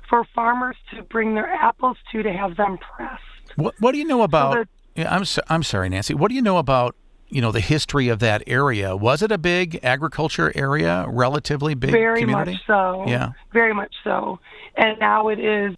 for 0.09 0.23
farmers 0.35 0.75
to 0.93 1.03
bring 1.03 1.35
their 1.35 1.47
apples 1.47 1.97
to 2.11 2.23
to 2.23 2.31
have 2.31 2.55
them 2.57 2.77
pressed. 2.77 3.21
What, 3.55 3.75
what 3.79 3.91
do 3.91 3.97
you 3.97 4.05
know 4.05 4.23
about? 4.23 4.53
So 4.53 4.65
Yeah, 4.95 5.13
I'm 5.13 5.25
so, 5.25 5.41
I'm 5.49 5.63
sorry, 5.63 5.89
Nancy. 5.89 6.13
What 6.13 6.29
do 6.29 6.35
you 6.35 6.41
know 6.41 6.57
about 6.57 6.95
you 7.29 7.41
know 7.41 7.51
the 7.51 7.59
history 7.59 8.07
of 8.09 8.19
that 8.19 8.43
area? 8.47 8.95
Was 8.95 9.21
it 9.21 9.31
a 9.31 9.37
big 9.37 9.79
agriculture 9.83 10.51
area, 10.55 11.05
relatively 11.07 11.75
big 11.75 11.91
very 11.91 12.21
community? 12.21 12.53
much 12.53 12.61
so. 12.65 13.03
Yeah. 13.07 13.31
very 13.51 13.73
much 13.73 13.93
so. 14.03 14.39
And 14.75 14.99
now 14.99 15.27
it 15.29 15.39
is, 15.39 15.75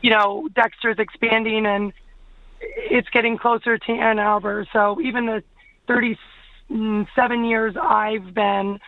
you 0.00 0.10
know, 0.10 0.48
Dexter's 0.54 0.96
expanding 0.98 1.66
and 1.66 1.92
it's 2.60 3.08
getting 3.08 3.38
closer 3.38 3.78
to 3.78 3.92
Ann 3.92 4.18
Arbor. 4.18 4.66
So 4.72 5.00
even 5.00 5.26
the 5.26 5.42
37 5.88 7.44
years 7.44 7.74
I've 7.80 8.34
been 8.34 8.78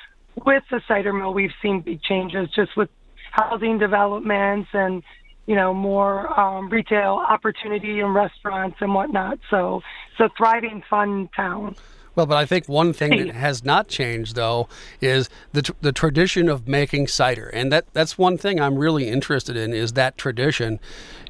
with 0.44 0.62
the 0.70 0.80
cider 0.86 1.12
mill, 1.12 1.34
we've 1.34 1.54
seen 1.60 1.80
big 1.80 2.02
changes 2.02 2.48
just 2.54 2.76
with 2.76 2.90
housing 3.32 3.78
developments 3.78 4.68
and 4.72 5.02
you 5.46 5.56
know 5.56 5.74
more 5.74 6.38
um, 6.38 6.68
retail 6.68 7.24
opportunity 7.28 8.00
and 8.00 8.14
restaurants 8.14 8.76
and 8.80 8.94
whatnot. 8.94 9.38
So 9.50 9.82
it's 10.12 10.20
a 10.20 10.30
thriving, 10.36 10.82
fun 10.88 11.28
town. 11.34 11.74
Well, 12.14 12.26
but 12.26 12.36
I 12.36 12.44
think 12.44 12.68
one 12.68 12.92
thing 12.92 13.10
that 13.26 13.34
has 13.34 13.64
not 13.64 13.88
changed 13.88 14.36
though 14.36 14.68
is 15.00 15.30
the 15.52 15.62
tr- 15.62 15.72
the 15.80 15.92
tradition 15.92 16.48
of 16.50 16.68
making 16.68 17.06
cider, 17.06 17.48
and 17.48 17.72
that 17.72 17.86
that's 17.94 18.18
one 18.18 18.36
thing 18.36 18.60
I'm 18.60 18.76
really 18.76 19.08
interested 19.08 19.56
in 19.56 19.72
is 19.72 19.94
that 19.94 20.18
tradition. 20.18 20.78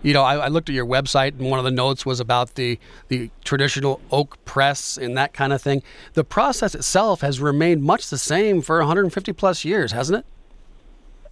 You 0.02 0.12
know, 0.12 0.22
I, 0.22 0.34
I 0.34 0.48
looked 0.48 0.68
at 0.68 0.74
your 0.74 0.86
website, 0.86 1.38
and 1.38 1.48
one 1.48 1.60
of 1.60 1.64
the 1.64 1.70
notes 1.70 2.04
was 2.04 2.18
about 2.18 2.56
the 2.56 2.80
the 3.08 3.30
traditional 3.44 4.00
oak 4.10 4.44
press 4.44 4.98
and 4.98 5.16
that 5.16 5.32
kind 5.32 5.52
of 5.52 5.62
thing. 5.62 5.84
The 6.14 6.24
process 6.24 6.74
itself 6.74 7.20
has 7.20 7.40
remained 7.40 7.84
much 7.84 8.10
the 8.10 8.18
same 8.18 8.60
for 8.60 8.78
150 8.78 9.32
plus 9.34 9.64
years, 9.64 9.92
hasn't 9.92 10.18
it? 10.18 10.26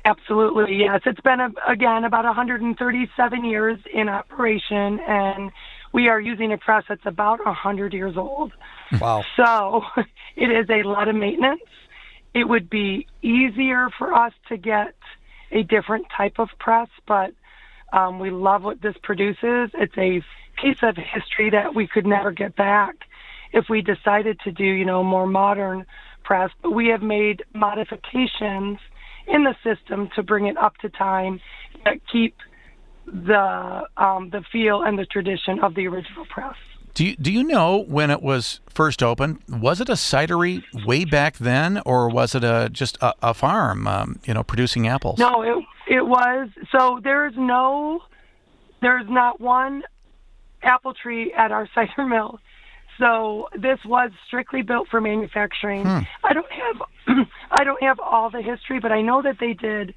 Absolutely, 0.05 0.77
yes. 0.77 1.01
It's 1.05 1.21
been, 1.21 1.41
a, 1.41 1.51
again, 1.69 2.05
about 2.05 2.25
137 2.25 3.45
years 3.45 3.79
in 3.93 4.09
operation, 4.09 4.99
and 5.01 5.51
we 5.93 6.09
are 6.09 6.21
using 6.21 6.53
a 6.53 6.59
press 6.59 6.85
that's 6.89 7.05
about 7.05 7.45
100 7.45 7.93
years 7.93 8.17
old. 8.17 8.53
Wow. 9.01 9.25
So 9.37 9.83
it 10.37 10.51
is 10.51 10.71
a 10.71 10.87
lot 10.89 11.09
of 11.09 11.17
maintenance. 11.17 11.61
It 12.33 12.49
would 12.49 12.71
be 12.71 13.07
easier 13.23 13.89
for 13.99 14.15
us 14.15 14.33
to 14.49 14.57
get 14.57 14.95
a 15.51 15.63
different 15.63 16.07
type 16.17 16.39
of 16.39 16.49
press, 16.59 16.89
but 17.07 17.33
um, 17.93 18.21
we 18.21 18.31
love 18.31 18.63
what 18.63 18.81
this 18.81 18.95
produces. 19.03 19.71
It's 19.75 19.99
a 19.99 20.23
piece 20.61 20.83
of 20.83 20.97
history 20.97 21.51
that 21.51 21.75
we 21.75 21.87
could 21.87 22.07
never 22.07 22.31
get 22.31 22.55
back 22.55 22.95
if 23.53 23.69
we 23.69 23.83
decided 23.83 24.39
to 24.41 24.53
do, 24.53 24.65
you 24.65 24.85
know, 24.85 25.03
more 25.03 25.27
modern 25.27 25.87
press. 26.23 26.51
But 26.63 26.71
we 26.71 26.89
have 26.89 27.03
made 27.03 27.45
modifications 27.53 28.79
in 29.27 29.45
the 29.45 29.55
system 29.63 30.09
to 30.17 30.23
bring 30.23 30.47
it 30.47 30.57
up 30.57 30.77
to 30.79 30.89
time 30.89 31.41
that 31.85 32.01
keep 32.11 32.37
the 33.07 33.87
um, 33.97 34.31
the 34.31 34.43
feel 34.53 34.83
and 34.83 34.99
the 34.99 35.07
tradition 35.07 35.61
of 35.61 35.75
the 35.75 35.87
original 35.87 36.27
press. 36.27 36.57
Do 36.95 37.07
you, 37.07 37.17
do 37.17 37.33
you 37.33 37.45
know 37.45 37.85
when 37.85 38.11
it 38.11 38.21
was 38.21 38.61
first 38.69 39.03
opened? 39.03 39.39
Was 39.49 39.81
it 39.81 39.89
a 39.89 39.95
cidery 39.95 40.65
way 40.87 41.05
back 41.05 41.39
then, 41.39 41.81
or 41.87 42.09
was 42.09 42.35
it 42.35 42.43
a 42.43 42.69
just 42.71 42.99
a, 43.01 43.15
a 43.23 43.35
farm, 43.35 43.87
um, 43.87 44.19
you 44.25 44.35
know, 44.35 44.43
producing 44.43 44.89
apples? 44.89 45.19
No, 45.19 45.43
it 45.43 45.65
it 45.87 46.07
was. 46.07 46.49
So 46.73 47.01
there's 47.03 47.35
no, 47.37 48.01
there's 48.81 49.09
not 49.09 49.41
one 49.41 49.83
apple 50.63 50.95
tree 50.95 51.33
at 51.33 51.53
our 51.53 51.69
cider 51.75 52.07
mill. 52.07 52.41
So 53.01 53.49
this 53.55 53.79
was 53.85 54.13
strictly 54.27 54.63
built 54.63 54.89
for 54.89 55.01
manufacturing. 55.01 55.87
I 56.23 56.33
don't 56.33 56.47
have, 56.53 57.27
I 57.51 57.65
don't 57.65 57.83
have 57.83 57.99
all 57.99 58.31
the 58.31 58.43
history, 58.43 58.79
but 58.79 58.93
I 58.93 59.01
know 59.01 59.23
that 59.23 59.39
they 59.41 59.55
did 59.55 59.95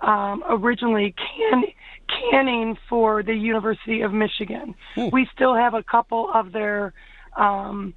um, 0.00 0.42
originally 0.48 1.14
can 1.14 1.64
canning 2.30 2.76
for 2.88 3.22
the 3.22 3.34
University 3.34 4.00
of 4.00 4.12
Michigan. 4.12 4.74
We 5.12 5.28
still 5.34 5.54
have 5.54 5.74
a 5.74 5.82
couple 5.82 6.30
of 6.32 6.52
their 6.52 6.92
um, 7.36 7.94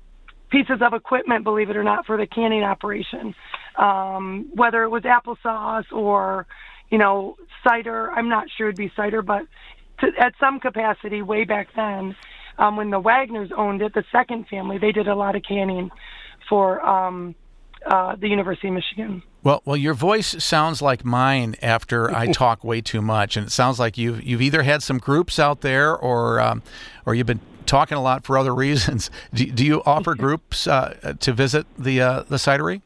pieces 0.49 0.81
of 0.81 0.93
equipment, 0.93 1.43
believe 1.43 1.69
it 1.69 1.77
or 1.77 1.83
not, 1.83 2.05
for 2.05 2.17
the 2.17 2.27
canning 2.27 2.63
operation. 2.63 3.35
Um, 3.77 4.49
whether 4.53 4.83
it 4.83 4.89
was 4.89 5.03
applesauce 5.03 5.91
or, 5.91 6.47
you 6.89 6.97
know, 6.97 7.37
cider, 7.63 8.11
I'm 8.11 8.29
not 8.29 8.47
sure 8.57 8.67
it'd 8.67 8.77
be 8.77 8.91
cider, 8.95 9.21
but 9.21 9.43
to, 9.99 10.07
at 10.19 10.33
some 10.39 10.59
capacity, 10.59 11.21
way 11.21 11.43
back 11.43 11.67
then, 11.75 12.15
um, 12.59 12.75
when 12.75 12.89
the 12.91 13.01
Wagners 13.01 13.51
owned 13.57 13.81
it, 13.81 13.93
the 13.93 14.03
second 14.11 14.47
family, 14.47 14.77
they 14.77 14.91
did 14.91 15.07
a 15.07 15.15
lot 15.15 15.35
of 15.35 15.41
canning 15.47 15.89
for 16.47 16.85
um, 16.85 17.33
uh, 17.85 18.15
the 18.17 18.27
University 18.27 18.67
of 18.67 18.73
Michigan. 18.73 19.23
Well, 19.41 19.61
well, 19.63 19.77
your 19.77 19.93
voice 19.93 20.43
sounds 20.43 20.81
like 20.81 21.05
mine 21.05 21.55
after 21.61 22.13
I 22.13 22.27
talk 22.31 22.63
way 22.63 22.81
too 22.81 23.01
much, 23.01 23.37
and 23.37 23.47
it 23.47 23.51
sounds 23.51 23.79
like 23.79 23.97
you've 23.97 24.21
you've 24.21 24.41
either 24.41 24.63
had 24.63 24.83
some 24.83 24.97
groups 24.97 25.39
out 25.39 25.61
there, 25.61 25.95
or 25.95 26.41
um, 26.41 26.61
or 27.05 27.15
you've 27.15 27.27
been 27.27 27.39
talking 27.65 27.97
a 27.97 28.01
lot 28.01 28.25
for 28.25 28.37
other 28.37 28.53
reasons. 28.65 29.09
Do, 29.33 29.45
do 29.45 29.65
you 29.65 29.81
offer 29.85 30.13
groups 30.13 30.67
uh, 30.67 31.15
to 31.19 31.33
visit 31.33 31.65
the 31.77 32.01
uh, 32.01 32.23
the 32.23 32.35
cidery? 32.35 32.81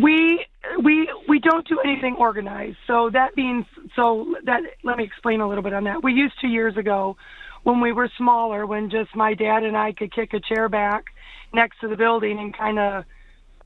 We 0.00 0.44
we 0.82 1.08
we 1.28 1.38
don't 1.38 1.66
do 1.68 1.78
anything 1.84 2.16
organized. 2.18 2.78
So 2.88 3.10
that 3.10 3.36
means 3.36 3.64
so 3.94 4.34
that 4.44 4.62
let 4.82 4.96
me 4.96 5.04
explain 5.04 5.40
a 5.40 5.48
little 5.48 5.62
bit 5.62 5.72
on 5.72 5.84
that. 5.84 6.02
We 6.02 6.12
used 6.12 6.40
to 6.40 6.48
years 6.48 6.76
ago 6.76 7.16
when 7.62 7.80
we 7.80 7.92
were 7.92 8.10
smaller, 8.16 8.66
when 8.66 8.90
just 8.90 9.14
my 9.14 9.34
dad 9.34 9.62
and 9.62 9.76
I 9.76 9.92
could 9.92 10.12
kick 10.12 10.34
a 10.34 10.40
chair 10.40 10.68
back 10.68 11.04
next 11.54 11.80
to 11.80 11.88
the 11.88 11.96
building 11.96 12.38
and 12.38 12.56
kind 12.56 12.78
of, 12.78 13.04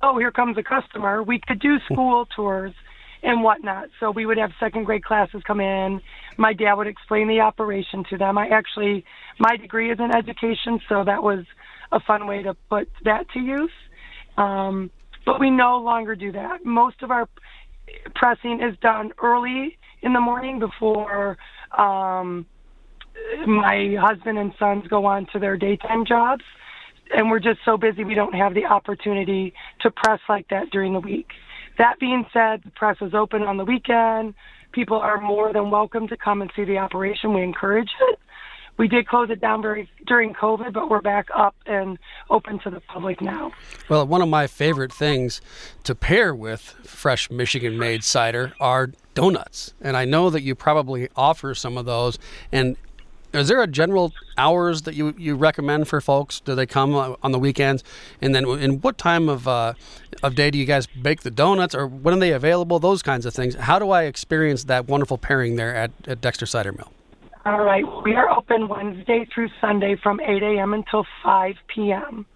oh, 0.03 0.19
here 0.19 0.31
comes 0.31 0.59
a 0.59 0.63
customer. 0.63 1.23
We 1.23 1.41
could 1.47 1.61
do 1.61 1.79
school 1.91 2.27
tours 2.35 2.75
and 3.23 3.43
whatnot. 3.43 3.89
So 3.99 4.11
we 4.11 4.27
would 4.27 4.39
have 4.39 4.51
second 4.61 4.85
grade 4.85 5.05
classes 5.05 5.43
come 5.47 5.61
in. 5.61 6.01
My 6.37 6.53
dad 6.53 6.75
would 6.75 6.87
explain 6.87 7.29
the 7.29 7.41
operation 7.41 8.05
to 8.11 8.19
them. 8.19 8.37
I 8.37 8.49
actually, 8.49 9.05
my 9.39 9.57
degree 9.57 9.91
is 9.91 9.99
in 9.99 10.15
education, 10.15 10.81
so 10.89 11.05
that 11.05 11.23
was 11.23 11.45
a 11.93 12.01
fun 12.01 12.27
way 12.27 12.43
to 12.43 12.55
put 12.69 12.89
that 13.05 13.29
to 13.31 13.41
use. 13.41 13.71
Um, 14.37 14.91
but 15.25 15.41
we 15.41 15.51
no 15.51 15.79
longer 15.79 16.15
do 16.15 16.33
that. 16.33 16.65
Most 16.65 17.03
of 17.03 17.11
our 17.11 17.29
pressing 18.15 18.61
is 18.61 18.77
done 18.81 19.13
early 19.23 19.79
in 20.03 20.13
the 20.13 20.21
morning 20.21 20.59
before 20.59 21.39
um, 21.77 22.47
my 23.47 23.97
husband 24.01 24.39
and 24.39 24.53
sons 24.59 24.87
go 24.89 25.05
on 25.07 25.27
to 25.33 25.39
their 25.39 25.57
daytime 25.57 26.05
jobs. 26.05 26.45
And 27.15 27.31
we're 27.31 27.41
just 27.41 27.61
so 27.65 27.77
busy 27.77 28.03
we 28.03 28.15
don't 28.15 28.35
have 28.35 28.55
the 28.55 28.65
opportunity 28.65 29.55
to 29.81 29.91
press 29.91 30.21
like 30.29 30.49
that 30.49 30.71
during 30.71 30.93
the 30.93 31.01
week. 31.01 31.31
That 31.79 31.99
being 32.01 32.27
said, 32.33 32.63
the 32.65 32.71
press 32.71 32.97
is 33.01 33.15
open 33.15 33.43
on 33.43 33.59
the 33.59 33.65
weekend. 33.65 34.35
People 34.73 34.99
are 34.99 35.21
more 35.21 35.53
than 35.53 35.71
welcome 35.71 36.09
to 36.09 36.17
come 36.17 36.43
and 36.43 36.51
see 36.57 36.65
the 36.65 36.79
operation. 36.79 37.33
We 37.33 37.43
encourage 37.43 37.91
it. 38.09 38.19
We 38.79 38.89
did 38.89 39.07
close 39.09 39.31
it 39.31 39.41
down 39.41 39.63
very 39.63 39.89
during 40.07 40.35
COVID, 40.35 40.73
but 40.73 40.91
we're 40.91 41.01
back 41.01 41.29
up 41.35 41.57
and 41.65 41.99
open 42.29 42.59
to 42.61 42.71
the 42.71 42.81
public 42.81 43.23
now. 43.23 43.53
Well, 43.89 44.07
one 44.07 44.21
of 44.21 44.29
my 44.29 44.47
favorite 44.47 44.93
things 44.93 45.41
to 45.85 45.95
pair 45.95 46.35
with 46.35 46.61
fresh 46.85 47.31
Michigan 47.31 47.79
made 47.79 48.05
cider 48.05 48.53
are 48.61 48.93
donuts. 49.15 49.73
And 49.81 49.97
I 49.97 50.05
know 50.05 50.29
that 50.29 50.43
you 50.43 50.55
probably 50.55 51.09
offer 51.17 51.55
some 51.55 51.79
of 51.79 51.87
those. 51.87 52.19
And 52.53 52.77
is 53.37 53.49
there 53.49 53.63
a 53.63 53.67
general 53.67 54.13
hours 54.39 54.83
that 54.83 54.95
you, 54.95 55.15
you 55.19 55.35
recommend 55.35 55.89
for 55.89 56.01
folks? 56.01 56.41
Do 56.41 56.55
they 56.55 56.67
come 56.67 56.95
uh, 56.95 57.15
on 57.23 57.33
the 57.33 57.39
weekends? 57.39 57.85
And 58.21 58.35
then 58.35 58.47
in 58.47 58.81
what 58.81 58.99
time 58.99 59.29
of 59.29 59.47
uh, 59.47 59.75
of 60.23 60.35
day 60.35 60.51
do 60.51 60.59
you 60.59 60.65
guys 60.65 60.87
bake 60.87 61.23
the 61.23 61.31
donuts 61.31 61.75
or 61.75 61.87
when 61.87 62.15
are 62.15 62.21
they 62.21 62.33
available? 62.33 62.79
Those 62.79 63.03
kinds 63.03 63.27
of 63.27 63.35
things. 63.35 63.55
How 63.55 63.79
do 63.79 63.91
I 63.91 64.05
experience 64.05 64.65
that 64.65 64.87
wonderful 64.87 65.19
pairing 65.19 65.57
there 65.57 65.75
at, 65.75 65.91
at 66.07 66.21
Dexter 66.21 66.47
Cider 66.47 66.73
Mill? 66.73 66.91
All 67.45 67.63
right. 67.63 67.85
We 68.03 68.15
are 68.15 68.29
open 68.31 68.69
Wednesday 68.69 69.27
through 69.33 69.51
Sunday 69.61 69.97
from 70.03 70.21
8 70.21 70.43
a.m. 70.43 70.75
until 70.75 71.07
5 71.23 71.55
p.m. 71.69 72.27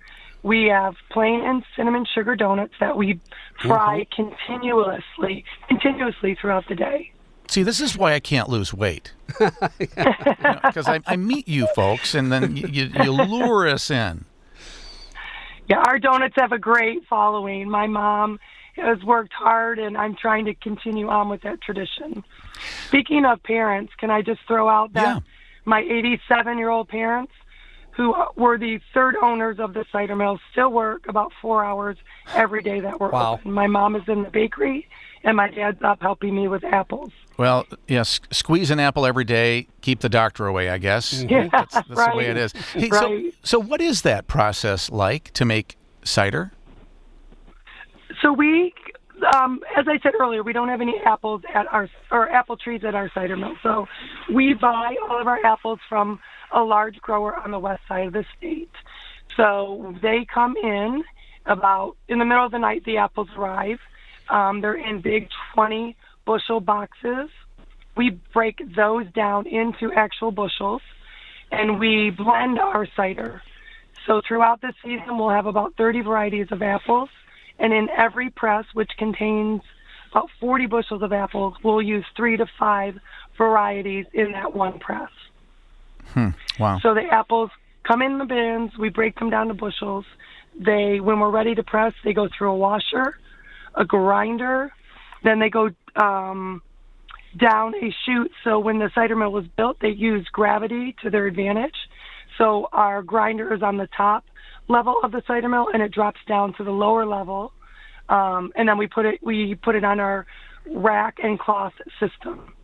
We 0.42 0.66
have 0.66 0.94
plain 1.10 1.42
and 1.44 1.64
cinnamon 1.76 2.06
sugar 2.14 2.36
donuts 2.36 2.74
that 2.80 2.96
we 2.96 3.20
fry 3.60 4.06
continuously, 4.14 5.44
continuously 5.68 6.36
throughout 6.40 6.66
the 6.68 6.74
day. 6.74 7.12
See, 7.50 7.64
this 7.64 7.80
is 7.80 7.96
why 7.98 8.14
I 8.14 8.20
can't 8.20 8.48
lose 8.48 8.72
weight. 8.72 9.12
Because 10.62 10.86
I, 10.88 11.00
I 11.06 11.16
meet 11.16 11.48
you 11.48 11.66
folks, 11.74 12.14
and 12.14 12.30
then 12.30 12.56
you, 12.56 12.68
you, 12.68 12.84
you 13.02 13.10
lure 13.12 13.66
us 13.68 13.90
in. 13.90 14.24
Yeah, 15.68 15.78
our 15.86 15.98
donuts 15.98 16.34
have 16.36 16.52
a 16.52 16.58
great 16.58 17.04
following. 17.08 17.68
My 17.68 17.86
mom 17.86 18.38
has 18.76 19.02
worked 19.02 19.32
hard, 19.32 19.78
and 19.78 19.96
I'm 19.98 20.14
trying 20.16 20.44
to 20.46 20.54
continue 20.54 21.08
on 21.08 21.28
with 21.28 21.42
that 21.42 21.60
tradition. 21.60 22.24
Speaking 22.86 23.24
of 23.24 23.42
parents, 23.42 23.92
can 23.98 24.10
I 24.10 24.22
just 24.22 24.40
throw 24.46 24.68
out 24.68 24.92
that 24.94 25.16
Yeah. 25.16 25.20
my 25.64 25.80
87 25.80 26.56
year 26.58 26.70
old 26.70 26.88
parents, 26.88 27.32
who 27.92 28.14
were 28.36 28.56
the 28.58 28.80
third 28.94 29.16
owners 29.20 29.58
of 29.58 29.74
the 29.74 29.84
cider 29.92 30.14
mill, 30.16 30.38
still 30.52 30.70
work 30.70 31.06
about 31.08 31.32
four 31.42 31.64
hours 31.64 31.96
every 32.34 32.62
day 32.62 32.80
that 32.80 33.00
we're 33.00 33.10
Wow. 33.10 33.34
open. 33.34 33.52
My 33.52 33.66
mom 33.66 33.96
is 33.96 34.02
in 34.08 34.22
the 34.22 34.30
bakery, 34.30 34.88
and 35.24 35.36
my 35.36 35.48
dad's 35.50 35.82
up 35.82 36.00
helping 36.00 36.34
me 36.36 36.46
with 36.48 36.64
apples. 36.64 37.10
Well, 37.40 37.64
yes, 37.88 38.20
squeeze 38.30 38.70
an 38.70 38.78
apple 38.80 39.06
every 39.06 39.24
day, 39.24 39.66
keep 39.80 40.00
the 40.00 40.10
doctor 40.10 40.46
away, 40.46 40.68
I 40.68 40.76
guess. 40.76 41.24
Yeah, 41.30 41.48
That's, 41.50 41.72
that's 41.72 41.88
the 41.88 42.12
way 42.14 42.26
it 42.26 42.36
is. 42.36 42.52
Hey, 42.52 42.90
Right. 42.90 42.92
so, 42.92 43.30
so, 43.42 43.58
what 43.58 43.80
is 43.80 44.02
that 44.02 44.26
process 44.26 44.90
like 44.90 45.30
to 45.32 45.46
make 45.46 45.78
cider? 46.04 46.52
So 48.20 48.30
we, 48.34 48.74
um, 49.34 49.60
as 49.74 49.86
I 49.88 49.98
said 50.02 50.12
earlier, 50.20 50.42
we 50.42 50.52
don't 50.52 50.68
have 50.68 50.82
any 50.82 50.98
apples 51.06 51.40
at 51.54 51.66
our 51.72 51.88
or 52.10 52.28
apple 52.28 52.58
trees 52.58 52.84
at 52.84 52.94
our 52.94 53.10
cider 53.14 53.38
mill. 53.38 53.56
So 53.62 53.88
we 54.30 54.52
buy 54.52 54.96
all 55.08 55.18
of 55.18 55.26
our 55.26 55.42
apples 55.42 55.78
from 55.88 56.20
a 56.52 56.60
large 56.62 57.00
grower 57.00 57.34
on 57.36 57.52
the 57.52 57.58
west 57.58 57.80
side 57.88 58.08
of 58.08 58.12
the 58.12 58.26
state. 58.36 58.68
So 59.34 59.96
they 60.02 60.26
come 60.26 60.58
in 60.58 61.04
about 61.46 61.96
in 62.06 62.18
the 62.18 62.26
middle 62.26 62.44
of 62.44 62.52
the 62.52 62.58
night. 62.58 62.84
The 62.84 62.98
apples 62.98 63.28
arrive. 63.34 63.78
Um, 64.28 64.60
they're 64.60 64.74
in 64.74 65.00
big 65.00 65.30
20 65.54 65.96
bushel 66.30 66.60
boxes. 66.60 67.28
We 67.96 68.10
break 68.32 68.62
those 68.76 69.04
down 69.10 69.48
into 69.48 69.92
actual 69.92 70.30
bushels, 70.30 70.80
and 71.50 71.80
we 71.80 72.10
blend 72.10 72.60
our 72.60 72.86
cider. 72.94 73.42
So 74.06 74.22
throughout 74.26 74.60
the 74.60 74.72
season, 74.80 75.18
we'll 75.18 75.30
have 75.30 75.46
about 75.46 75.74
30 75.76 76.02
varieties 76.02 76.46
of 76.52 76.62
apples, 76.62 77.08
and 77.58 77.72
in 77.72 77.88
every 77.90 78.30
press, 78.30 78.64
which 78.74 78.92
contains 78.96 79.60
about 80.12 80.28
40 80.38 80.66
bushels 80.66 81.02
of 81.02 81.12
apples, 81.12 81.54
we'll 81.64 81.82
use 81.82 82.04
three 82.16 82.36
to 82.36 82.46
five 82.60 82.94
varieties 83.36 84.06
in 84.12 84.30
that 84.30 84.54
one 84.54 84.78
press. 84.78 85.10
Hmm. 86.14 86.28
Wow. 86.60 86.78
So 86.80 86.94
the 86.94 87.06
apples 87.10 87.50
come 87.82 88.02
in 88.02 88.18
the 88.18 88.24
bins, 88.24 88.78
we 88.78 88.88
break 88.88 89.18
them 89.18 89.30
down 89.30 89.48
to 89.48 89.54
bushels. 89.54 90.04
They, 90.56 91.00
when 91.00 91.18
we're 91.18 91.30
ready 91.30 91.56
to 91.56 91.64
press, 91.64 91.92
they 92.04 92.12
go 92.12 92.28
through 92.28 92.52
a 92.52 92.56
washer, 92.56 93.18
a 93.74 93.84
grinder, 93.84 94.72
then 95.22 95.38
they 95.38 95.50
go 95.50 95.70
um, 95.96 96.62
down 97.36 97.74
a 97.74 97.94
chute. 98.04 98.32
So 98.44 98.58
when 98.58 98.78
the 98.78 98.90
cider 98.94 99.16
mill 99.16 99.32
was 99.32 99.46
built, 99.56 99.78
they 99.80 99.90
used 99.90 100.30
gravity 100.32 100.94
to 101.02 101.10
their 101.10 101.26
advantage. 101.26 101.74
So 102.38 102.68
our 102.72 103.02
grinder 103.02 103.52
is 103.52 103.62
on 103.62 103.76
the 103.76 103.88
top 103.96 104.24
level 104.68 104.96
of 105.02 105.12
the 105.12 105.22
cider 105.26 105.48
mill, 105.48 105.68
and 105.72 105.82
it 105.82 105.92
drops 105.92 106.20
down 106.26 106.54
to 106.54 106.64
the 106.64 106.70
lower 106.70 107.04
level, 107.04 107.52
um, 108.08 108.52
and 108.56 108.68
then 108.68 108.78
we 108.78 108.86
put 108.86 109.04
it 109.04 109.20
we 109.22 109.54
put 109.56 109.74
it 109.74 109.84
on 109.84 110.00
our 110.00 110.26
rack 110.66 111.18
and 111.22 111.38
cloth 111.38 111.74
system. 111.98 112.54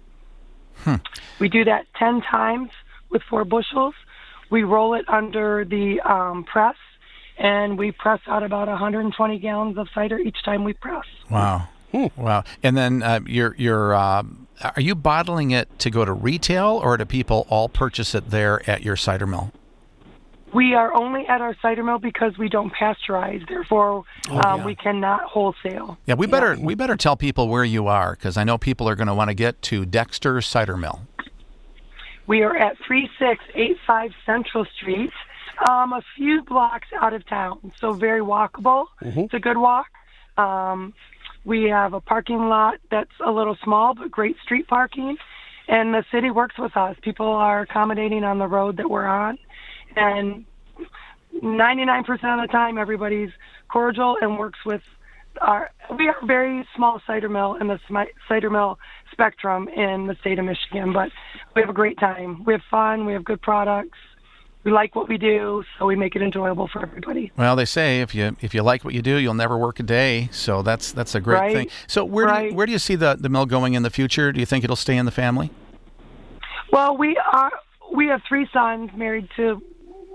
Hmm. 0.79 0.97
We 1.39 1.49
do 1.49 1.65
that 1.65 1.87
ten 1.99 2.23
times 2.23 2.71
with 3.11 3.23
four 3.29 3.45
bushels. 3.45 3.95
We 4.51 4.63
roll 4.63 4.95
it 4.95 5.05
under 5.09 5.65
the 5.65 6.01
um, 6.01 6.45
press, 6.45 6.77
and 7.37 7.77
we 7.77 7.93
press 7.93 8.21
out 8.29 8.45
about 8.45 8.69
120 8.69 9.39
gallons 9.41 9.77
of 9.77 9.89
cider 9.95 10.19
each 10.19 10.43
time 10.45 10.63
we 10.63 10.73
press. 10.73 11.05
Wow. 11.31 11.69
Wow. 11.93 12.45
And 12.63 12.77
then 12.77 13.03
uh, 13.03 13.21
you're 13.27 13.55
you're 13.57 13.95
uh, 13.95 14.23
are 14.63 14.81
you 14.81 14.95
bottling 14.95 15.51
it 15.51 15.79
to 15.81 15.91
go 15.91 16.05
to 16.05 16.13
retail 16.13 16.81
or 16.83 16.97
do 16.97 17.05
people 17.05 17.47
all 17.49 17.69
purchase 17.69 18.15
it 18.15 18.31
there 18.31 18.69
at 18.69 18.83
your 18.83 18.97
cider 18.97 19.27
mill? 19.27 19.53
We 20.55 20.75
are 20.75 20.95
only 20.95 21.27
at 21.27 21.41
our 21.41 21.55
cider 21.61 21.83
mill 21.83 21.99
because 21.99 22.39
we 22.39 22.49
don't 22.49 22.73
pasteurize. 22.73 23.47
Therefore, 23.49 24.05
Oh, 24.31 24.35
yeah. 24.35 24.65
we 24.65 24.75
cannot 24.75 25.23
wholesale. 25.25 25.99
Yeah, 26.07 26.15
we 26.15 26.27
better 26.27 26.57
we 26.59 26.75
better 26.75 26.97
tell 26.97 27.17
people 27.17 27.49
where 27.49 27.65
you 27.65 27.87
are 27.89 28.13
because 28.13 28.37
I 28.37 28.45
know 28.45 28.57
people 28.59 28.89
are 28.89 28.95
going 28.95 29.09
to 29.09 29.15
want 29.15 29.29
to 29.29 29.35
get 29.35 29.61
to 29.63 29.85
Dexter 29.85 30.41
Cider 30.41 30.77
Mill. 30.77 31.03
We 32.27 32.43
are 32.43 32.57
at 32.57 32.77
3685 32.87 34.13
Central 34.25 34.65
Street, 34.77 35.13
um, 35.69 35.93
a 35.93 36.03
few 36.17 36.43
blocks 36.43 36.89
out 37.01 37.13
of 37.13 37.25
town, 37.27 37.73
so 37.79 37.93
very 37.93 38.21
walkable. 38.21 38.87
It's 39.01 39.33
a 39.35 39.39
good 39.39 39.57
walk. 39.59 39.87
Um, 40.37 40.93
we 41.47 41.63
have 41.71 41.95
a 41.95 42.01
parking 42.01 42.49
lot 42.49 42.75
that's 42.91 43.09
a 43.25 43.31
little 43.31 43.57
small, 43.63 43.95
but 43.95 44.11
great 44.11 44.37
street 44.43 44.67
parking. 44.67 45.17
And 45.69 45.95
the 45.95 46.05
city 46.13 46.31
works 46.31 46.59
with 46.59 46.77
us. 46.77 46.97
People 47.03 47.29
are 47.29 47.61
accommodating 47.61 48.25
on 48.25 48.39
the 48.39 48.47
road 48.47 48.77
that 48.77 48.91
we're 48.91 49.07
on. 49.07 49.39
And 49.95 50.45
99% 51.43 52.09
of 52.11 52.19
the 52.19 52.49
time, 52.51 52.79
everybody's 52.79 53.31
cordial 53.69 54.17
and 54.21 54.39
works 54.39 54.59
with 54.67 54.83
our. 55.41 55.71
We 55.97 56.09
are 56.09 56.17
a 56.21 56.27
very 56.27 56.67
small 56.75 57.01
cider 57.07 57.29
mill 57.29 57.57
in 57.61 57.69
the 57.69 57.79
cider 58.29 58.51
mill 58.51 58.79
spectrum 59.13 59.69
in 59.69 60.07
the 60.07 60.17
state 60.21 60.39
of 60.39 60.45
Michigan, 60.45 60.93
but 60.93 61.11
we 61.55 61.63
have 61.63 61.71
a 61.71 61.75
great 61.75 61.99
time. 61.99 62.45
We 62.45 62.55
have 62.55 62.63
fun. 62.71 63.07
We 63.07 63.13
have 63.13 63.25
good 63.25 63.43
products. 63.43 63.99
We 64.67 64.73
like 64.73 64.97
what 64.97 65.09
we 65.09 65.17
do, 65.17 65.63
so 65.79 65.87
we 65.87 65.95
make 65.95 66.17
it 66.17 66.23
enjoyable 66.23 66.67
for 66.67 66.83
everybody. 66.83 67.31
Well, 67.37 67.55
they 67.55 67.67
say 67.67 68.01
if 68.01 68.17
you 68.17 68.37
if 68.41 68.53
you 68.53 68.65
like 68.65 68.85
what 68.85 68.95
you 68.95 69.01
do, 69.01 69.15
you'll 69.17 69.33
never 69.35 69.57
work 69.57 69.79
a 69.79 69.85
day. 69.85 70.29
So 70.33 70.61
that's 70.63 70.91
that's 70.91 71.15
a 71.15 71.21
great 71.21 71.39
Right. 71.39 71.53
thing. 71.53 71.69
So 71.87 72.05
where 72.05 72.27
do 72.27 72.47
you, 72.47 72.53
where 72.55 72.67
do 72.67 72.73
you 72.73 72.81
see 72.81 72.97
the 72.97 73.15
the 73.15 73.29
mill 73.29 73.47
going 73.47 73.75
in 73.75 73.85
the 73.85 73.91
future? 73.91 74.33
Do 74.33 74.41
you 74.41 74.47
think 74.47 74.65
it'll 74.65 74.75
stay 74.75 74.97
in 74.97 75.07
the 75.07 75.13
family? 75.13 75.53
Well, 76.73 76.97
we 76.97 77.17
are 77.17 77.53
we 77.95 78.09
have 78.09 78.23
three 78.29 78.49
sons 78.53 78.91
married 78.97 79.29
to 79.37 79.63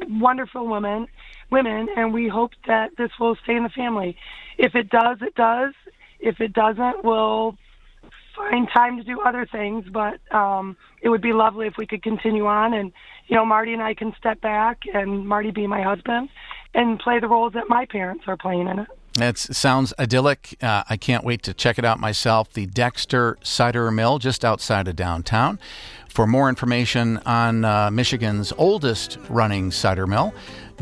wonderful 0.09 0.67
women, 0.67 1.07
women, 1.49 1.87
and 1.95 2.13
we 2.13 2.27
hope 2.27 2.51
that 2.67 2.97
this 2.97 3.11
will 3.21 3.37
stay 3.45 3.55
in 3.55 3.63
the 3.63 3.69
family. 3.69 4.17
If 4.57 4.75
it 4.75 4.89
does, 4.89 5.19
it 5.21 5.35
does. 5.35 5.73
If 6.19 6.41
it 6.41 6.51
doesn't, 6.51 7.05
we'll 7.05 7.55
find 8.35 8.67
time 8.73 8.97
to 8.97 9.03
do 9.03 9.21
other 9.21 9.45
things. 9.45 9.85
But 9.91 10.19
um, 10.33 10.77
it 11.01 11.09
would 11.09 11.21
be 11.21 11.33
lovely 11.33 11.67
if 11.67 11.75
we 11.77 11.85
could 11.85 12.03
continue 12.03 12.47
on, 12.47 12.73
and 12.73 12.91
you 13.27 13.35
know, 13.35 13.45
Marty 13.45 13.73
and 13.73 13.81
I 13.81 13.93
can 13.93 14.13
step 14.17 14.41
back, 14.41 14.81
and 14.93 15.27
Marty 15.27 15.51
be 15.51 15.67
my 15.67 15.81
husband, 15.81 16.29
and 16.73 16.99
play 16.99 17.19
the 17.19 17.27
roles 17.27 17.53
that 17.53 17.69
my 17.69 17.85
parents 17.85 18.23
are 18.27 18.37
playing 18.37 18.67
in 18.67 18.79
it. 18.79 18.87
That 19.15 19.37
sounds 19.37 19.93
idyllic. 19.99 20.55
Uh, 20.61 20.83
I 20.89 20.95
can't 20.95 21.25
wait 21.25 21.43
to 21.43 21.53
check 21.53 21.77
it 21.77 21.83
out 21.83 21.99
myself. 21.99 22.53
The 22.53 22.65
Dexter 22.65 23.37
Cider 23.43 23.91
Mill, 23.91 24.19
just 24.19 24.45
outside 24.45 24.87
of 24.87 24.95
downtown. 24.95 25.59
For 26.07 26.25
more 26.25 26.47
information 26.49 27.17
on 27.25 27.65
uh, 27.65 27.91
Michigan's 27.91 28.53
oldest 28.57 29.17
running 29.29 29.69
cider 29.71 30.07
mill, 30.07 30.33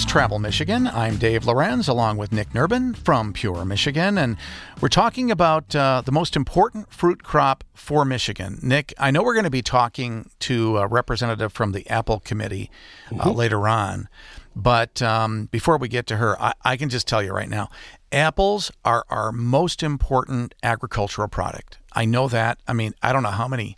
It's 0.00 0.10
Travel 0.10 0.38
Michigan. 0.38 0.86
I'm 0.86 1.18
Dave 1.18 1.44
Lorenz 1.44 1.86
along 1.86 2.16
with 2.16 2.32
Nick 2.32 2.54
Nerbonne 2.54 2.96
from 2.96 3.34
Pure 3.34 3.66
Michigan, 3.66 4.16
and 4.16 4.38
we're 4.80 4.88
talking 4.88 5.30
about 5.30 5.76
uh, 5.76 6.00
the 6.02 6.10
most 6.10 6.36
important 6.36 6.90
fruit 6.90 7.22
crop 7.22 7.64
for 7.74 8.06
Michigan. 8.06 8.58
Nick, 8.62 8.94
I 8.96 9.10
know 9.10 9.22
we're 9.22 9.34
going 9.34 9.44
to 9.44 9.50
be 9.50 9.60
talking 9.60 10.30
to 10.38 10.78
a 10.78 10.86
representative 10.86 11.52
from 11.52 11.72
the 11.72 11.86
Apple 11.90 12.18
Committee 12.20 12.70
uh, 13.14 13.30
later 13.30 13.68
on, 13.68 14.08
but 14.56 15.02
um, 15.02 15.50
before 15.52 15.76
we 15.76 15.86
get 15.86 16.06
to 16.06 16.16
her, 16.16 16.40
I, 16.40 16.54
I 16.64 16.76
can 16.78 16.88
just 16.88 17.06
tell 17.06 17.22
you 17.22 17.34
right 17.34 17.50
now 17.50 17.68
apples 18.10 18.72
are 18.86 19.04
our 19.10 19.32
most 19.32 19.82
important 19.82 20.54
agricultural 20.62 21.28
product. 21.28 21.76
I 21.92 22.06
know 22.06 22.26
that. 22.28 22.58
I 22.66 22.72
mean, 22.72 22.94
I 23.02 23.12
don't 23.12 23.22
know 23.22 23.28
how 23.28 23.48
many 23.48 23.76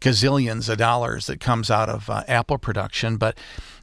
gazillions 0.00 0.68
of 0.68 0.78
dollars 0.78 1.26
that 1.26 1.40
comes 1.40 1.70
out 1.70 1.88
of 1.88 2.08
uh, 2.10 2.22
apple 2.28 2.58
production, 2.58 3.16
but 3.16 3.36